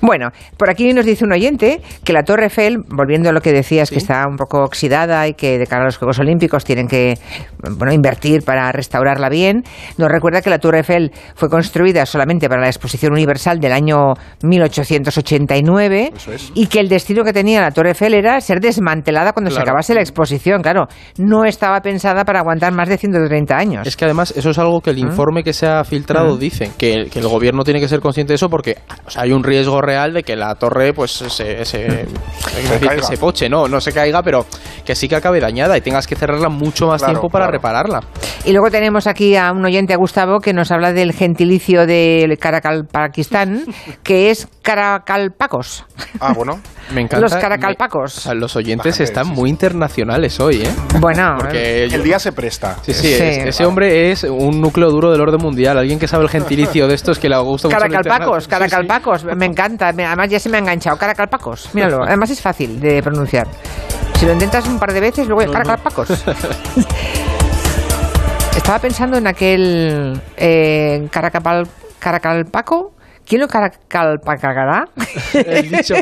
Bueno, 0.00 0.30
por 0.56 0.70
aquí 0.70 0.92
nos 0.92 1.04
dice 1.04 1.24
un 1.24 1.32
oyente 1.32 1.80
que 2.04 2.12
la 2.12 2.22
Torre 2.22 2.44
Eiffel, 2.44 2.78
volviendo 2.88 3.28
a 3.28 3.32
lo 3.32 3.40
que 3.40 3.52
decías, 3.52 3.90
que 3.90 3.98
está 3.98 4.26
un 4.28 4.36
poco 4.36 4.62
oxidada 4.64 5.26
y 5.28 5.34
que 5.34 5.58
de 5.58 5.66
cara 5.66 5.82
a 5.82 5.86
los 5.86 5.96
Juegos 5.98 6.18
Olímpicos 6.18 6.64
tienen 6.64 6.88
que 6.88 7.18
bueno, 7.76 7.92
invertir 7.92 8.42
para 8.44 8.70
restaurarla 8.72 9.28
bien, 9.28 9.62
nos 9.98 10.08
recuerda 10.10 10.40
que 10.42 10.50
la 10.50 10.58
Torre 10.58 10.78
Eiffel 10.78 11.12
fue 11.34 11.48
construida 11.48 12.06
solamente 12.06 12.48
para 12.48 12.60
la 12.60 12.68
Exposición 12.68 13.12
Universal 13.12 13.58
del 13.60 13.72
año 13.72 14.14
1889 14.42 16.12
Eso 16.16 16.32
es. 16.32 16.50
y 16.54 16.66
que 16.66 16.80
el 16.80 16.88
destino 16.88 17.24
que 17.24 17.32
tenía 17.32 17.60
la 17.60 17.70
Torre 17.70 17.90
Eiffel 17.90 18.14
era 18.14 18.40
ser 18.40 18.60
desmantelada 18.60 19.32
cuando 19.32 19.50
se 19.50 19.60
acabase 19.60 19.94
la 19.94 20.00
exposición. 20.00 20.62
Claro, 20.62 20.86
no 21.18 21.44
estaba 21.44 21.80
pensada 21.80 22.24
para 22.24 22.40
aguantar 22.40 22.72
más 22.72 22.88
de 22.88 22.91
130 22.98 23.56
años. 23.56 23.86
Es 23.86 23.96
que 23.96 24.04
además 24.04 24.32
eso 24.36 24.50
es 24.50 24.58
algo 24.58 24.80
que 24.80 24.90
el 24.90 24.98
informe 24.98 25.42
que 25.42 25.52
se 25.52 25.66
ha 25.66 25.82
filtrado 25.84 26.36
dice, 26.36 26.70
que, 26.78 27.06
que 27.10 27.18
el 27.18 27.28
gobierno 27.28 27.64
tiene 27.64 27.80
que 27.80 27.88
ser 27.88 28.00
consciente 28.00 28.32
de 28.32 28.36
eso 28.36 28.48
porque 28.48 28.78
o 29.06 29.10
sea, 29.10 29.22
hay 29.22 29.32
un 29.32 29.42
riesgo 29.44 29.80
real 29.80 30.12
de 30.14 30.22
que 30.22 30.36
la 30.36 30.54
torre 30.54 30.92
pues 30.92 31.10
se, 31.12 31.64
se, 31.64 31.64
se- 31.64 33.16
poche, 33.18 33.48
no, 33.48 33.68
no 33.68 33.80
se 33.80 33.92
caiga, 33.92 34.22
pero 34.22 34.46
que 34.84 34.94
sí 34.94 35.08
que 35.08 35.16
acabe 35.16 35.40
dañada 35.40 35.76
y 35.76 35.80
tengas 35.80 36.06
que 36.06 36.16
cerrarla 36.16 36.48
mucho 36.48 36.86
más 36.86 37.02
Claro, 37.02 37.14
tiempo 37.14 37.28
para 37.30 37.44
claro. 37.46 37.58
repararla. 37.58 38.00
Y 38.44 38.52
luego 38.52 38.70
tenemos 38.70 39.06
aquí 39.06 39.36
a 39.36 39.52
un 39.52 39.64
oyente, 39.64 39.92
a 39.92 39.96
Gustavo, 39.96 40.40
que 40.40 40.52
nos 40.52 40.70
habla 40.72 40.92
del 40.92 41.12
gentilicio 41.12 41.86
del 41.86 42.36
Caracalpaquistán, 42.38 43.64
que 44.02 44.30
es 44.30 44.48
Caracalpacos. 44.62 45.84
Ah, 46.20 46.32
bueno. 46.32 46.60
Me 46.94 47.00
encanta. 47.02 47.20
Los 47.20 47.34
me- 47.34 47.40
caracalpacos. 47.40 48.16
o 48.18 48.20
sea, 48.20 48.34
los 48.34 48.54
oyentes 48.56 48.92
Bájate, 48.92 49.04
están 49.04 49.26
sí, 49.26 49.32
muy 49.32 49.50
internacionales 49.50 50.38
hoy, 50.40 50.62
¿eh? 50.62 50.70
Bueno, 51.00 51.34
Porque 51.38 51.88
yo- 51.90 51.96
El 51.96 52.04
día 52.04 52.18
se 52.18 52.32
presta. 52.32 52.76
Sí, 52.82 52.92
sí, 52.94 53.08
Sí. 53.08 53.12
es- 53.14 53.46
ese 53.46 53.64
hombre 53.66 54.12
es 54.12 54.22
un 54.24 54.60
núcleo 54.60 54.90
duro 54.90 55.10
del 55.10 55.20
orden 55.20 55.40
mundial. 55.40 55.78
Alguien 55.78 55.98
que 55.98 56.06
sabe 56.06 56.22
el 56.24 56.30
gentilicio 56.30 56.86
de 56.86 56.94
estos 56.94 57.18
que 57.18 57.28
le 57.28 57.36
gusta 57.38 57.68
mucho. 57.68 57.76
Caracalpacos, 57.78 58.04
internacional. 58.04 58.40
Sí, 58.40 58.44
sí. 58.44 58.50
Caracalpacos, 58.50 59.24
me 59.36 59.46
encanta. 59.46 59.88
Además 59.88 60.28
ya 60.28 60.38
se 60.38 60.48
me 60.48 60.58
ha 60.58 60.60
enganchado. 60.60 60.96
Caracalpacos, 60.96 61.74
míralo. 61.74 62.02
Además 62.06 62.30
es 62.30 62.40
fácil 62.40 62.78
de 62.80 63.02
pronunciar. 63.02 63.48
Si 64.18 64.26
lo 64.26 64.32
intentas 64.32 64.66
un 64.68 64.78
par 64.78 64.92
de 64.92 65.00
veces, 65.00 65.26
luego 65.26 65.50
Caracalpacos. 65.52 66.08
Estaba 68.56 68.78
pensando 68.78 69.16
en 69.18 69.26
aquel 69.26 70.20
eh, 70.36 71.08
Caracapal, 71.10 71.66
Caracalpaco. 71.98 72.92
¿Quién 73.26 73.40
lo 73.40 73.48
caracalpacará? 73.48 74.84
El 75.34 75.70
dicho. 75.70 75.94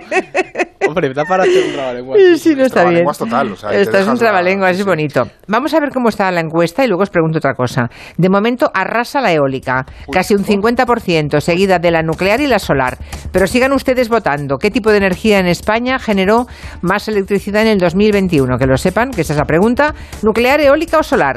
Hombre, 0.88 1.12
da 1.12 1.24
para 1.24 1.44
hacer 1.44 1.66
un 1.66 1.72
trabalengua. 1.72 2.16
Sí, 2.36 2.54
no 2.54 2.64
está 2.64 2.80
bien. 2.82 3.04
Trabalenguas 3.04 3.18
total, 3.18 3.52
o 3.52 3.56
sea, 3.56 3.70
te 3.70 3.82
Esto 3.82 3.98
es 3.98 4.00
dejas 4.00 4.12
un 4.14 4.18
trabalenguas, 4.18 4.78
es 4.78 4.84
bonito. 4.84 5.24
Vamos 5.46 5.74
a 5.74 5.80
ver 5.80 5.90
cómo 5.90 6.08
está 6.08 6.30
la 6.30 6.40
encuesta 6.40 6.84
y 6.84 6.88
luego 6.88 7.02
os 7.02 7.10
pregunto 7.10 7.38
otra 7.38 7.54
cosa. 7.54 7.88
De 8.16 8.28
momento 8.28 8.70
arrasa 8.72 9.20
la 9.20 9.32
eólica, 9.32 9.84
casi 10.10 10.34
un 10.34 10.44
50%, 10.44 11.40
seguida 11.40 11.78
de 11.78 11.90
la 11.90 12.02
nuclear 12.02 12.40
y 12.40 12.46
la 12.46 12.58
solar. 12.58 12.96
Pero 13.30 13.46
sigan 13.46 13.72
ustedes 13.72 14.08
votando. 14.08 14.56
¿Qué 14.58 14.70
tipo 14.70 14.90
de 14.90 14.96
energía 14.96 15.38
en 15.38 15.46
España 15.46 15.98
generó 15.98 16.46
más 16.80 17.08
electricidad 17.08 17.62
en 17.62 17.68
el 17.68 17.78
2021? 17.78 18.58
Que 18.58 18.66
lo 18.66 18.76
sepan, 18.76 19.10
que 19.10 19.20
esa 19.20 19.34
es 19.34 19.38
la 19.38 19.44
pregunta. 19.44 19.94
¿Nuclear, 20.22 20.60
eólica 20.60 20.98
o 20.98 21.02
solar? 21.02 21.36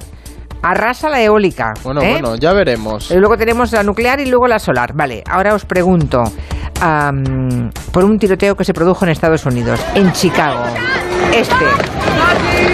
Arrasa 0.63 1.09
la 1.09 1.21
eólica. 1.21 1.73
Bueno, 1.83 2.01
¿eh? 2.01 2.13
bueno, 2.13 2.35
ya 2.37 2.53
veremos. 2.53 3.11
Y 3.11 3.15
luego 3.15 3.37
tenemos 3.37 3.71
la 3.73 3.83
nuclear 3.83 4.21
y 4.21 4.25
luego 4.25 4.47
la 4.47 4.59
solar. 4.59 4.93
Vale, 4.93 5.21
ahora 5.29 5.53
os 5.53 5.65
pregunto 5.65 6.23
por 7.91 8.03
un 8.03 8.17
tiroteo 8.17 8.55
que 8.55 8.63
se 8.63 8.73
produjo 8.73 9.05
en 9.05 9.11
Estados 9.11 9.45
Unidos, 9.45 9.79
en 9.95 10.11
Chicago. 10.13 10.63
Este. 11.33 12.72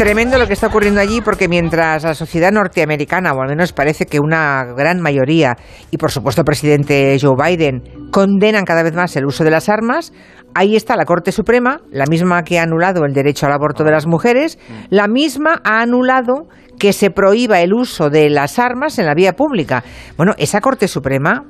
Tremendo 0.00 0.38
lo 0.38 0.46
que 0.46 0.54
está 0.54 0.68
ocurriendo 0.68 0.98
allí 0.98 1.20
porque 1.20 1.46
mientras 1.46 2.04
la 2.04 2.14
sociedad 2.14 2.50
norteamericana, 2.50 3.34
o 3.34 3.42
al 3.42 3.50
menos 3.50 3.74
parece 3.74 4.06
que 4.06 4.18
una 4.18 4.64
gran 4.74 4.98
mayoría, 4.98 5.58
y 5.90 5.98
por 5.98 6.10
supuesto 6.10 6.40
el 6.40 6.46
presidente 6.46 7.18
Joe 7.20 7.36
Biden, 7.36 7.82
condenan 8.10 8.64
cada 8.64 8.82
vez 8.82 8.94
más 8.94 9.14
el 9.16 9.26
uso 9.26 9.44
de 9.44 9.50
las 9.50 9.68
armas, 9.68 10.14
ahí 10.54 10.74
está 10.74 10.96
la 10.96 11.04
Corte 11.04 11.32
Suprema, 11.32 11.82
la 11.90 12.06
misma 12.06 12.44
que 12.44 12.58
ha 12.58 12.62
anulado 12.62 13.04
el 13.04 13.12
derecho 13.12 13.44
al 13.44 13.52
aborto 13.52 13.84
de 13.84 13.90
las 13.90 14.06
mujeres, 14.06 14.58
la 14.88 15.06
misma 15.06 15.60
ha 15.64 15.82
anulado 15.82 16.48
que 16.78 16.94
se 16.94 17.10
prohíba 17.10 17.60
el 17.60 17.74
uso 17.74 18.08
de 18.08 18.30
las 18.30 18.58
armas 18.58 18.98
en 18.98 19.04
la 19.04 19.12
vía 19.12 19.34
pública. 19.34 19.84
Bueno, 20.16 20.32
esa 20.38 20.62
Corte 20.62 20.88
Suprema 20.88 21.44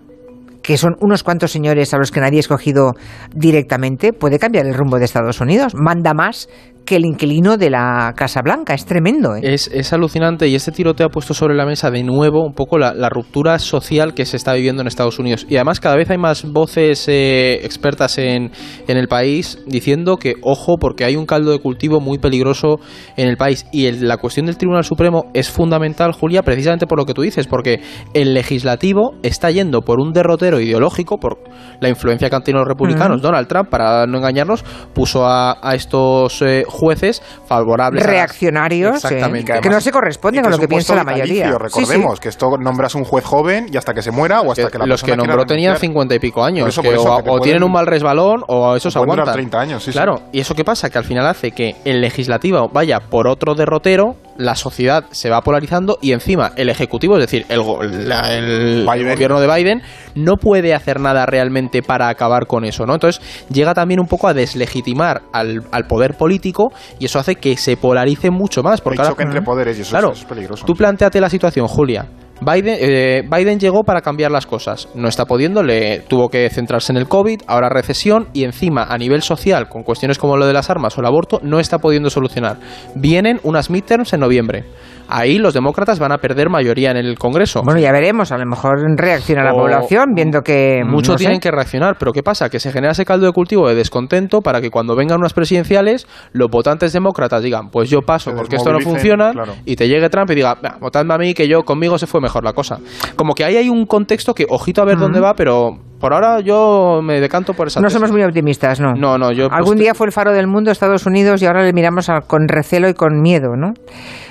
que 0.63 0.77
son 0.77 0.97
unos 1.01 1.23
cuantos 1.23 1.53
señores 1.53 1.95
a 1.95 1.99
los 1.99 2.11
que 2.11 2.21
nadie 2.21 2.39
ha 2.39 2.41
escogido 2.41 2.93
directamente, 3.35 4.13
puede 4.13 4.39
cambiar 4.39 4.67
el 4.67 4.75
rumbo 4.75 4.99
de 4.99 5.07
Estados 5.07 5.41
Unidos. 5.41 5.75
Manda 5.75 6.13
más 6.13 6.49
que 6.91 6.97
el 6.97 7.05
inquilino 7.07 7.57
de 7.57 7.71
la 7.71 8.13
Casa 8.17 8.43
Blanca. 8.43 8.75
Es 8.75 8.85
tremendo, 8.85 9.37
¿eh? 9.37 9.43
Es, 9.45 9.71
es 9.73 9.93
alucinante 9.93 10.49
y 10.49 10.57
este 10.57 10.73
tiroteo 10.73 11.07
ha 11.07 11.11
puesto 11.11 11.35
sobre 11.35 11.55
la 11.55 11.65
mesa 11.65 11.89
de 11.89 12.03
nuevo 12.03 12.45
un 12.45 12.53
poco 12.53 12.79
la, 12.79 12.93
la 12.95 13.09
ruptura 13.09 13.61
social 13.61 14.13
que 14.13 14.25
se 14.27 14.37
está 14.37 14.55
viviendo 14.55 14.83
en 14.83 14.89
Estados 14.89 15.21
Unidos. 15.21 15.47
Y 15.49 15.55
además 15.55 15.79
cada 15.79 15.95
vez 15.95 16.11
hay 16.11 16.19
más 16.19 16.45
voces 16.51 17.07
eh, 17.07 17.61
expertas 17.63 18.19
en, 18.19 18.51
en 18.89 18.97
el 18.97 19.07
país 19.07 19.61
diciendo 19.69 20.17
que, 20.17 20.35
ojo, 20.43 20.79
porque 20.81 21.05
hay 21.05 21.15
un 21.15 21.27
caldo 21.27 21.53
de 21.53 21.61
cultivo 21.61 22.01
muy 22.01 22.19
peligroso 22.19 22.81
en 23.17 23.29
el 23.29 23.37
país. 23.37 23.67
Y 23.71 23.87
el- 23.87 24.09
la 24.09 24.17
cuestión 24.17 24.47
del 24.47 24.57
Tribunal 24.57 24.83
Supremo 24.83 25.27
es 25.33 25.49
fundamental, 25.49 26.11
Julia, 26.11 26.43
precisamente 26.43 26.89
por 26.89 26.99
lo 26.99 27.07
que 27.07 27.15
tú 27.15 27.23
dices, 27.23 27.47
porque 27.47 27.81
el 28.15 28.35
legislativo 28.35 29.13
está 29.23 29.53
yendo 29.53 29.83
por 29.83 30.01
un 30.01 30.13
derrotero 30.13 30.59
ideológico, 30.59 31.19
por 31.19 31.39
la 31.81 31.89
influencia 31.89 32.29
que 32.29 32.35
han 32.35 32.43
tenido 32.43 32.65
los 32.65 32.69
republicanos. 32.69 33.23
Donald 33.23 33.47
Trump, 33.47 33.69
para 33.69 34.09
no 34.09 34.19
engañarnos, 34.19 34.65
puso 34.93 35.25
a, 35.25 35.57
a 35.63 35.77
estos 35.77 36.43
eh, 36.43 36.65
jueces 36.81 37.23
favorables 37.47 38.03
a 38.03 38.07
las- 38.07 38.15
Reaccionarios, 38.15 39.01
sí, 39.03 39.15
que 39.63 39.69
no 39.71 39.81
se 39.81 39.93
corresponde 39.93 40.39
Y 40.39 40.43
con 40.43 40.51
que 40.51 40.57
lo 40.57 40.61
que 40.61 40.69
piensa 40.69 40.95
la 40.95 41.05
mayoría. 41.05 41.47
vitalicio, 41.51 41.69
Sí, 41.69 41.75
sí. 41.75 41.81
recordemos 41.81 42.21
que 42.21 42.29
esto 42.31 42.57
nombras 42.59 42.95
un 42.95 43.05
juez 43.05 43.25
joven 43.25 43.67
y 43.73 43.77
hasta 43.77 43.95
que 43.95 44.03
se 44.03 44.11
muera 44.11 44.41
o 44.41 44.51
hasta 44.53 44.71
que 44.71 44.79
la 44.79 44.87
los 44.87 45.03
que 45.03 45.17
nombró 45.17 45.45
tenían 45.47 45.77
cincuenta 45.77 46.15
y 46.15 46.19
pico 46.19 46.43
años. 46.43 46.69
Eso, 46.69 46.83
que 46.83 46.95
eso, 46.95 47.15
o, 47.15 47.37
que 47.39 47.45
tienen 47.45 47.63
un 47.63 47.73
mal 47.73 47.87
resbalón 47.87 48.43
o 48.49 48.71
pueden 48.71 48.81
durar 48.81 48.97
aguantan. 49.03 49.35
30 49.35 49.61
años, 49.61 49.89
claro, 49.93 50.21
y 50.33 50.41
eso 50.41 50.55
qué 50.55 50.65
pasa? 50.65 50.89
Que 50.91 50.99
al 50.99 51.05
final 51.05 51.27
hace 51.27 51.51
que 51.53 51.77
el 51.85 52.01
legislativo 52.01 52.69
vaya 52.73 53.01
por 53.01 53.27
otro 53.29 53.55
derrotero, 53.55 54.17
la 54.41 54.57
sociedad 54.57 55.05
se 55.11 55.31
va 55.31 55.41
polarizando 55.43 55.99
y 56.01 56.13
encima 56.13 56.53
el 56.57 56.69
Ejecutivo, 56.69 57.17
es 57.17 57.21
decir, 57.23 57.47
el, 57.49 57.61
go- 57.63 57.83
la- 57.83 58.35
el- 58.37 58.87
el 58.89 59.05
gobierno 59.15 59.41
de 59.41 59.47
Biden, 59.55 59.83
no 60.15 60.37
puede 60.37 60.75
hacer 60.75 60.99
nada 60.99 61.27
realmente 61.27 61.83
para 61.83 62.09
acabar 62.09 62.47
con 62.47 62.65
eso, 62.65 62.87
¿no? 62.87 62.95
Entonces 62.95 63.23
llega 63.53 63.75
también 63.75 64.01
un 64.01 64.07
poco 64.07 64.27
a 64.29 64.35
deslegitimar 64.35 65.23
al, 65.33 65.63
al 65.73 65.87
poder 65.87 66.17
político 66.17 66.73
y 66.99 67.05
eso 67.05 67.19
hace 67.19 67.37
que 67.37 67.57
se 67.57 67.77
polarice 67.77 68.31
mucho 68.31 68.63
más. 68.63 68.81
Porque 68.81 68.97
ahora- 69.11 69.23
entre 69.25 69.43
poderes 69.43 69.79
y 69.79 69.83
eso 69.83 69.91
claro, 69.91 70.13
es 70.13 70.25
peligroso. 70.25 70.65
Tú 70.67 70.75
planteate 70.75 71.21
la 71.21 71.29
situación, 71.31 71.69
Julia. 71.69 72.07
Biden, 72.41 72.77
eh, 72.81 73.23
Biden 73.31 73.61
llegó 73.61 73.85
para 73.85 74.01
cambiar 74.01 74.31
las 74.31 74.47
cosas. 74.47 74.89
No 74.95 75.09
está 75.09 75.27
pudiendo, 75.27 75.63
le 75.63 76.01
tuvo 76.01 76.29
que 76.29 76.49
centrarse 76.51 76.93
en 76.93 76.97
el 76.97 77.07
COVID, 77.07 77.43
ahora 77.47 77.69
recesión 77.69 78.29
y 78.33 78.45
encima 78.45 78.85
a 78.85 78.97
nivel 78.97 79.23
social, 79.23 79.69
con 79.69 79.83
cuestiones 79.83 80.19
como 80.19 80.37
lo 80.37 80.47
de 80.47 80.53
las 80.53 80.71
armas 80.71 80.97
o 80.97 81.01
el 81.01 81.07
aborto, 81.07 81.41
no 81.43 81.61
está 81.61 81.79
pudiendo 81.79 82.09
solucionar. 82.09 82.57
Vienen 82.95 83.41
unas 83.43 83.69
midterms 83.69 84.13
en 84.13 84.21
noviembre. 84.21 84.65
Ahí 85.11 85.39
los 85.39 85.55
demócratas 85.55 85.99
van 85.99 86.13
a 86.13 86.19
perder 86.19 86.49
mayoría 86.49 86.91
en 86.91 86.97
el 86.97 87.19
Congreso. 87.19 87.63
Bueno, 87.65 87.81
ya 87.81 87.93
veremos, 87.93 88.33
a 88.33 88.39
lo 88.39 88.47
mejor 88.47 88.79
reacciona 88.97 89.43
la 89.45 89.53
población 89.53 90.07
viendo 90.15 90.41
que... 90.43 90.83
Muchos 90.85 91.15
no 91.15 91.19
sé. 91.19 91.25
tienen 91.25 91.41
que 91.41 91.51
reaccionar, 91.51 91.97
pero 91.99 92.13
¿qué 92.13 92.23
pasa? 92.23 92.49
Que 92.49 92.61
se 92.61 92.71
genera 92.73 92.93
ese 92.93 93.05
caldo 93.05 93.27
de 93.27 93.33
cultivo 93.33 93.69
de 93.69 93.75
descontento 93.75 94.41
para 94.41 94.61
que 94.61 94.71
cuando 94.71 94.95
vengan 94.97 95.19
unas 95.19 95.33
presidenciales, 95.35 96.07
los 96.33 96.49
votantes 96.51 96.93
demócratas 96.93 97.43
digan, 97.43 97.71
pues 97.71 97.91
yo 97.91 98.01
paso 98.03 98.33
porque 98.35 98.57
esto 98.57 98.73
no 98.73 98.81
funciona, 98.81 99.33
claro. 99.33 99.55
y 99.65 99.77
te 99.77 99.89
llegue 99.89 100.09
Trump 100.09 100.31
y 100.31 100.35
diga, 100.37 100.57
"Bah, 100.63 100.77
votadme 100.81 101.15
a 101.15 101.19
mí 101.19 101.35
que 101.35 101.49
yo 101.49 101.63
conmigo 101.63 101.99
se 101.99 102.07
fue 102.07 102.21
mejor 102.21 102.45
la 102.45 102.53
cosa. 102.53 102.79
Como 103.17 103.35
que 103.35 103.45
ahí 103.45 103.57
hay 103.57 103.69
un 103.69 103.87
contexto 103.87 104.35
que, 104.35 104.47
ojito 104.49 104.83
a 104.83 104.85
ver 104.85 104.99
dónde 104.99 105.21
va, 105.21 105.35
pero 105.35 105.71
por 106.01 106.15
ahora 106.15 106.41
yo 106.41 107.01
me 107.03 107.21
decanto 107.21 107.53
por 107.55 107.67
esa 107.67 107.81
No 107.81 107.89
tesis. 107.89 107.99
somos 107.99 108.11
muy 108.13 108.23
optimistas, 108.23 108.81
¿no? 108.81 108.95
No, 108.95 109.19
no, 109.19 109.33
yo... 109.33 109.49
pues, 109.49 109.59
Algún 109.59 109.77
día 109.77 109.95
fue 109.95 110.07
el 110.07 110.13
faro 110.13 110.33
del 110.33 110.47
mundo 110.47 110.71
Estados 110.71 111.05
Unidos 111.07 111.43
y 111.43 111.47
ahora 111.47 111.63
le 111.63 111.73
miramos 111.73 112.09
a- 112.09 112.21
con 112.21 112.49
recelo 112.49 112.89
y 112.89 112.95
con 112.95 113.21
miedo, 113.21 113.57
¿no? 113.57 113.73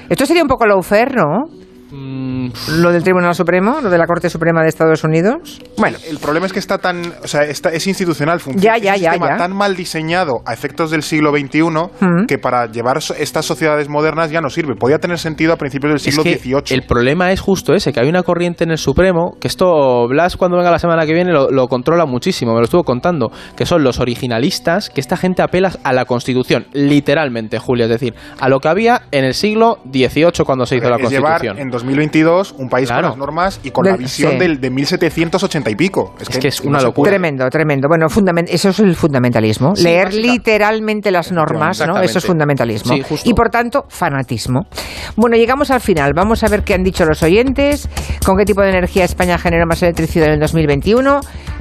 Esto 0.10 0.26
sería 0.26 0.42
un 0.42 0.48
poco 0.50 0.66
lawfare, 0.66 1.14
¿no? 1.16 1.59
Mm, 1.92 2.50
Lo 2.82 2.92
del 2.92 3.04
Tribunal 3.04 3.34
Supremo, 3.36 3.80
lo 3.82 3.90
de 3.90 3.98
la 3.98 4.06
Corte 4.06 4.30
Suprema 4.30 4.62
de 4.62 4.70
Estados 4.70 5.04
Unidos. 5.04 5.60
Bueno, 5.78 5.98
El 6.08 6.18
problema 6.20 6.46
es 6.46 6.54
que 6.54 6.60
está 6.60 6.78
tan, 6.78 7.14
o 7.24 7.28
sea, 7.28 7.44
está, 7.44 7.70
es 7.70 7.88
institucional, 7.88 8.40
funciona. 8.40 8.78
Ya, 8.78 8.82
ya, 8.84 8.94
es 8.94 9.00
un 9.00 9.04
ya, 9.04 9.12
sistema 9.14 9.32
ya. 9.32 9.38
tan 9.38 9.56
mal 9.56 9.76
diseñado 9.76 10.42
a 10.46 10.54
efectos 10.54 10.92
del 10.92 11.04
siglo 11.04 11.32
XXI 11.32 11.60
Mm. 12.00 12.26
que 12.28 12.38
para 12.38 12.68
llevar 12.68 13.00
estas 13.18 13.46
sociedades 13.46 13.90
modernas 13.90 14.32
ya 14.32 14.42
no 14.42 14.50
sirve. 14.50 14.76
Podía 14.76 15.00
tener 15.00 15.18
sentido 15.18 15.54
a 15.54 15.58
principios 15.58 15.92
del 15.92 15.96
Es 15.98 16.04
siglo 16.04 16.24
que 16.24 16.38
XVIII. 16.38 16.76
el 16.76 16.84
problema 16.84 17.32
es 17.32 17.40
justo 17.42 17.74
ese, 17.74 17.92
que 17.94 18.00
hay 18.00 18.08
una 18.10 18.24
corriente 18.24 18.64
en 18.64 18.72
el 18.72 18.78
Supremo, 18.78 19.36
que 19.40 19.48
esto 19.48 20.08
Blas 20.08 20.38
cuando 20.38 20.58
venga 20.58 20.72
la 20.72 20.80
semana 20.80 21.06
que 21.06 21.14
viene 21.14 21.32
lo, 21.32 21.50
lo 21.50 21.68
controla 21.68 22.06
muchísimo, 22.06 22.54
me 22.54 22.60
lo 22.60 22.66
estuvo 22.66 22.84
contando, 22.84 23.32
que 23.56 23.66
son 23.66 23.84
los 23.84 24.00
originalistas, 24.00 24.90
que 24.90 25.02
esta 25.02 25.18
gente 25.18 25.42
apela 25.42 25.72
a 25.84 25.94
la 25.94 26.06
Constitución, 26.06 26.66
literalmente, 26.74 27.60
Julia, 27.60 27.86
es 27.86 27.92
decir, 27.92 28.14
a 28.40 28.50
lo 28.50 28.60
que 28.60 28.68
había 28.68 29.02
en 29.12 29.26
el 29.26 29.34
siglo 29.34 29.80
XVIII 29.92 30.44
cuando 30.46 30.66
se 30.66 30.78
hizo 30.78 30.90
la 30.90 30.98
es 30.98 31.10
llevar 31.10 31.34
Constitución. 31.34 31.58
En 31.82 31.88
2022 31.88 32.56
un 32.58 32.70
país 32.70 32.88
Claro. 32.88 33.10
con 33.10 33.10
las 33.12 33.18
normas 33.18 33.60
y 33.64 33.72
con 33.72 33.84
Del- 33.84 33.94
la 33.94 33.98
visión 33.98 34.32
sí. 34.34 34.38
del, 34.38 34.60
de 34.60 34.70
1780 34.70 35.70
y 35.70 35.76
pico. 35.76 36.16
Es, 36.20 36.30
que 36.30 36.48
es 36.48 36.60
una 36.62 36.80
no 36.80 36.86
locura. 36.86 37.10
tremendo, 37.10 37.50
tremendo. 37.50 37.88
Bueno, 37.88 38.08
eso 38.48 38.70
es 38.70 38.80
el 38.80 38.96
fundamentalismo. 38.96 39.76
Sí, 39.76 39.84
Leer 39.84 40.06
básica. 40.06 40.32
literalmente 40.32 41.12
las 41.12 41.32
normas, 41.32 41.80
¿no? 41.86 42.00
Eso 42.02 42.20
es 42.20 42.26
fundamentalismo. 42.26 42.94
Sí, 42.94 43.02
justo. 43.02 43.30
y 43.30 43.34
por 43.34 43.50
tanto, 43.50 43.86
fanatismo. 43.90 44.62
Bueno, 45.16 45.36
llegamos 45.38 45.72
al 45.72 45.82
final. 45.82 46.14
Vamos 46.16 46.44
a 46.44 46.48
ver 46.48 46.64
qué 46.64 46.74
han 46.74 46.84
dicho 46.84 47.06
los 47.06 47.24
oyentes, 47.24 47.88
con 48.26 48.38
qué 48.38 48.46
tipo 48.46 48.62
de 48.62 48.70
energía 48.70 49.04
España 49.06 49.38
generó 49.38 49.66
más 49.68 49.82
electricidad 49.84 50.28
en 50.28 50.34
el 50.36 50.40
2021. 50.40 51.20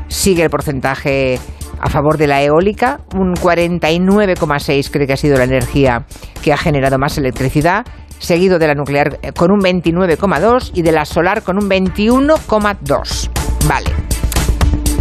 Sigue 0.08 0.42
el 0.44 0.50
porcentaje 0.50 1.38
a 1.80 1.88
favor 1.90 2.16
de 2.18 2.26
la 2.26 2.42
eólica, 2.42 3.00
un 3.14 3.34
49,6 3.34 4.90
cree 4.90 5.06
que 5.06 5.12
ha 5.12 5.16
sido 5.16 5.36
la 5.38 5.44
energía 5.44 6.04
que 6.42 6.52
ha 6.52 6.56
generado 6.56 6.98
más 6.98 7.18
electricidad, 7.18 7.84
seguido 8.18 8.58
de 8.58 8.66
la 8.66 8.74
nuclear 8.74 9.18
eh, 9.22 9.32
con 9.32 9.50
un 9.50 9.60
29,2 9.60 10.70
y 10.74 10.82
de 10.82 10.92
la 10.92 11.04
solar 11.04 11.42
con 11.42 11.56
un 11.56 11.68
21,2. 11.68 13.30
Vale. 13.66 13.90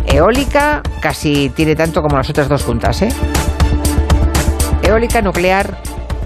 Eólica 0.07 0.81
casi 1.01 1.49
tiene 1.49 1.75
tanto 1.75 2.01
como 2.01 2.17
las 2.17 2.29
otras 2.29 2.47
dos 2.47 2.63
juntas, 2.63 3.01
¿eh? 3.01 3.09
Eólica, 4.83 5.21
nuclear 5.21 5.81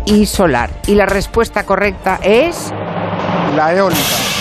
y 0.05 0.25
solar. 0.25 0.69
Y 0.87 0.95
la 0.95 1.05
respuesta 1.05 1.65
correcta 1.65 2.19
es... 2.23 2.71
La 3.55 3.73
eólica. 3.73 4.40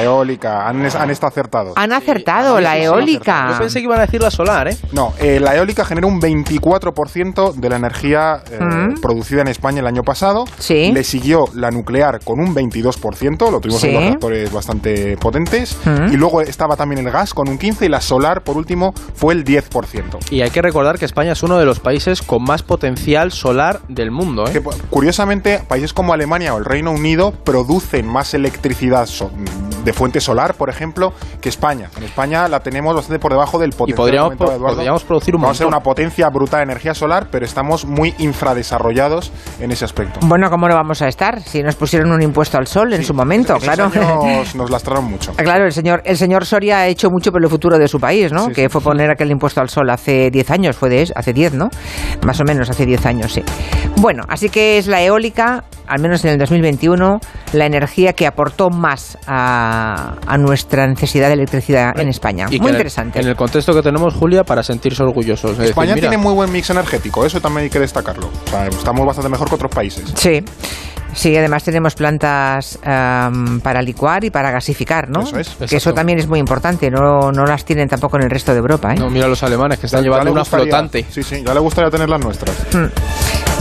La 0.00 0.04
eólica. 0.04 0.66
Han, 0.68 0.84
han 0.84 1.10
estado 1.10 1.28
acertados. 1.28 1.72
Han 1.76 1.92
acertado, 1.92 2.60
la 2.60 2.78
eólica. 2.78 3.50
Yo 3.52 3.58
pensé 3.58 3.78
que 3.80 3.84
iban 3.84 3.98
a 3.98 4.02
decir 4.02 4.22
la 4.22 4.30
solar, 4.30 4.68
¿eh? 4.68 4.76
No, 4.92 5.12
eh, 5.18 5.38
la 5.40 5.56
eólica 5.56 5.84
genera 5.84 6.06
un 6.06 6.20
24% 6.20 7.52
de 7.54 7.68
la 7.68 7.76
energía 7.76 8.42
eh, 8.50 8.58
Mm. 8.60 9.00
producida 9.00 9.40
en 9.42 9.48
España 9.48 9.80
el 9.80 9.86
año 9.86 10.02
pasado. 10.02 10.44
Sí. 10.58 10.92
Le 10.92 11.04
siguió 11.04 11.44
la 11.54 11.70
nuclear 11.70 12.20
con 12.24 12.40
un 12.40 12.54
22%, 12.54 13.50
lo 13.50 13.60
tuvimos 13.60 13.82
en 13.84 13.92
dos 13.94 14.02
reactores 14.02 14.52
bastante 14.52 15.16
potentes. 15.16 15.76
Mm. 15.84 16.12
Y 16.12 16.16
luego 16.16 16.40
estaba 16.40 16.76
también 16.76 17.04
el 17.06 17.12
gas 17.12 17.34
con 17.34 17.48
un 17.48 17.58
15% 17.58 17.82
y 17.84 17.88
la 17.88 18.00
solar, 18.00 18.42
por 18.42 18.56
último, 18.56 18.92
fue 19.14 19.34
el 19.34 19.44
10%. 19.44 20.18
Y 20.30 20.42
hay 20.42 20.50
que 20.50 20.62
recordar 20.62 20.98
que 20.98 21.04
España 21.04 21.32
es 21.32 21.42
uno 21.42 21.58
de 21.58 21.64
los 21.64 21.80
países 21.80 22.22
con 22.22 22.42
más 22.44 22.62
potencial 22.62 23.32
solar 23.32 23.80
del 23.88 24.10
mundo, 24.10 24.46
¿eh? 24.46 24.52
Que, 24.52 24.62
curiosamente, 24.90 25.60
países 25.66 25.92
como 25.92 26.12
Alemania 26.12 26.54
o 26.54 26.58
el 26.58 26.64
Reino 26.64 26.90
Unido 26.90 27.32
producen 27.32 28.06
más 28.06 28.34
electricidad 28.34 29.06
so- 29.06 29.30
de 29.84 29.92
fuente 29.92 30.20
solar, 30.20 30.54
por 30.54 30.68
ejemplo, 30.70 31.12
que 31.40 31.48
España. 31.48 31.88
En 31.96 32.04
España 32.04 32.48
la 32.48 32.60
tenemos 32.60 32.94
bastante 32.94 33.18
por 33.18 33.32
debajo 33.32 33.58
del 33.58 33.70
Y 33.70 33.72
potencial. 33.72 33.96
podríamos, 33.96 34.32
Eduardo. 34.34 34.76
podríamos 34.76 35.04
producir 35.04 35.34
un 35.34 35.42
Vamos 35.42 35.56
a 35.56 35.58
ser 35.58 35.66
una 35.66 35.80
potencia 35.80 36.28
bruta 36.28 36.58
de 36.58 36.64
energía 36.64 36.94
solar, 36.94 37.28
pero 37.30 37.44
estamos 37.44 37.84
muy 37.84 38.14
infradesarrollados 38.18 39.32
en 39.60 39.70
ese 39.70 39.84
aspecto. 39.84 40.20
Bueno, 40.22 40.50
¿cómo 40.50 40.68
no 40.68 40.74
vamos 40.74 41.00
a 41.02 41.08
estar? 41.08 41.40
Si 41.40 41.62
nos 41.62 41.76
pusieron 41.76 42.12
un 42.12 42.22
impuesto 42.22 42.58
al 42.58 42.66
sol 42.66 42.92
en 42.92 43.04
su 43.04 43.14
momento, 43.14 43.54
Esos 43.56 43.64
claro. 43.64 43.84
años 43.94 44.54
nos 44.54 44.70
lastraron 44.70 45.04
mucho. 45.04 45.32
Claro, 45.34 45.64
el 45.64 45.72
señor, 45.72 46.02
el 46.04 46.16
señor 46.16 46.44
Soria 46.44 46.78
ha 46.80 46.86
hecho 46.86 47.08
mucho 47.10 47.32
por 47.32 47.42
el 47.42 47.48
futuro 47.48 47.78
de 47.78 47.88
su 47.88 47.98
país, 47.98 48.32
¿no? 48.32 48.46
Sí, 48.46 48.52
que 48.52 48.62
sí, 48.64 48.68
fue 48.68 48.80
sí. 48.80 48.84
poner 48.84 49.10
aquel 49.10 49.30
impuesto 49.30 49.60
al 49.60 49.68
sol 49.68 49.88
hace 49.90 50.30
10 50.30 50.50
años, 50.50 50.76
fue 50.76 50.88
de 50.88 51.10
hace 51.14 51.32
10, 51.32 51.54
¿no? 51.54 51.68
Más 52.26 52.38
o 52.40 52.44
menos 52.44 52.68
hace 52.68 52.84
10 52.86 53.06
años, 53.06 53.32
sí. 53.32 53.42
Bueno, 53.96 54.24
así 54.28 54.48
que 54.50 54.78
es 54.78 54.86
la 54.86 55.00
eólica, 55.02 55.64
al 55.90 56.00
menos 56.00 56.24
en 56.24 56.30
el 56.30 56.38
2021, 56.38 57.20
la 57.52 57.66
energía 57.66 58.12
que 58.14 58.26
aportó 58.26 58.70
más 58.70 59.18
a, 59.26 60.14
a 60.26 60.38
nuestra 60.38 60.86
necesidad 60.86 61.26
de 61.28 61.34
electricidad 61.34 61.98
en 62.00 62.08
España. 62.08 62.46
Y 62.50 62.58
Muy 62.58 62.68
en 62.68 62.74
el- 62.76 62.80
interesante. 62.80 63.20
En 63.20 63.26
el 63.28 63.36
contexto 63.36 63.74
que 63.74 63.82
tenemos, 63.82 64.14
Julia, 64.14 64.44
para 64.44 64.62
sentirse 64.62 65.02
orgullosos. 65.02 65.52
Es 65.52 65.58
decir, 65.58 65.70
España 65.70 65.94
mira, 65.94 66.08
tiene 66.08 66.22
muy 66.22 66.32
buen 66.34 66.50
mix 66.52 66.70
energético, 66.70 67.26
eso 67.26 67.40
también 67.40 67.64
hay 67.64 67.70
que 67.70 67.80
destacarlo. 67.80 68.30
O 68.46 68.50
sea, 68.50 68.66
estamos 68.68 69.04
bastante 69.06 69.28
mejor 69.28 69.48
que 69.48 69.54
otros 69.56 69.70
países. 69.72 70.12
Sí. 70.16 70.42
Sí, 71.12 71.36
además 71.36 71.64
tenemos 71.64 71.96
plantas 71.96 72.78
para 72.84 73.82
licuar 73.82 74.22
y 74.22 74.30
para 74.30 74.52
gasificar, 74.52 75.08
¿no? 75.10 75.22
Eso 75.22 75.40
es, 75.40 75.48
que 75.48 75.52
exacto. 75.64 75.76
eso 75.76 75.92
también 75.92 76.20
es 76.20 76.28
muy 76.28 76.38
importante, 76.38 76.88
no, 76.88 77.32
no 77.32 77.44
las 77.46 77.64
tienen 77.64 77.88
tampoco 77.88 78.16
en 78.16 78.22
el 78.22 78.30
resto 78.30 78.52
de 78.52 78.58
Europa, 78.58 78.92
¿eh? 78.92 78.96
No, 78.96 79.10
mira 79.10 79.26
los 79.26 79.42
alemanes 79.42 79.80
que 79.80 79.86
están 79.86 80.02
Ya- 80.02 80.02
ya 80.04 80.10
llevando 80.10 80.24
le 80.26 80.30
una 80.30 80.44
flotante. 80.44 81.04
Sí, 81.10 81.24
sí, 81.24 81.42
ya 81.44 81.52
le 81.52 81.58
gustaría 81.58 81.90
tener 81.90 82.08
las 82.08 82.20
nuestras. 82.20 82.54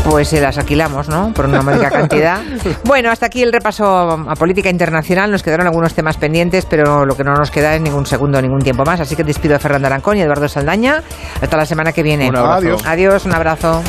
Pues 0.06 0.30
se 0.30 0.42
las 0.42 0.58
alquilamos, 0.58 1.08
¿no? 1.08 1.32
Por 1.34 1.46
una 1.46 1.62
módica 1.62 1.90
cantidad. 1.92 2.42
Bueno, 2.84 3.12
hasta 3.12 3.28
aquí 3.28 3.44
el 3.44 3.52
repaso 3.54 3.86
a 3.86 4.36
política 4.36 4.70
internacional. 4.70 5.32
Nos 5.32 5.44
quedaron 5.44 5.68
algunos 5.68 5.94
temas 5.94 6.18
pendientes, 6.18 6.66
pero 6.66 7.06
lo 7.06 7.16
que 7.16 7.24
no 7.24 7.34
nos 7.36 7.52
queda 7.52 7.76
es 7.76 7.82
ningún 7.82 8.06
segundo, 8.06 8.42
ningún 8.42 8.62
tiempo 8.62 8.84
más. 8.86 9.00
Así 9.00 9.16
que 9.16 9.24
despido 9.24 9.56
a 9.56 9.60
Fernando 9.60 9.88
Arancón 9.88 10.18
y 10.18 10.22
Eduardo 10.22 10.48
Saldaña. 10.48 11.04
Hasta 11.42 11.58
la 11.58 11.66
semana 11.66 11.92
que 11.92 12.04
viene. 12.04 12.30
Un 12.30 12.38
abrazo. 12.38 12.58
Adiós. 12.58 12.86
Adiós, 12.86 13.26
un 13.26 13.34
abrazo. 13.34 13.84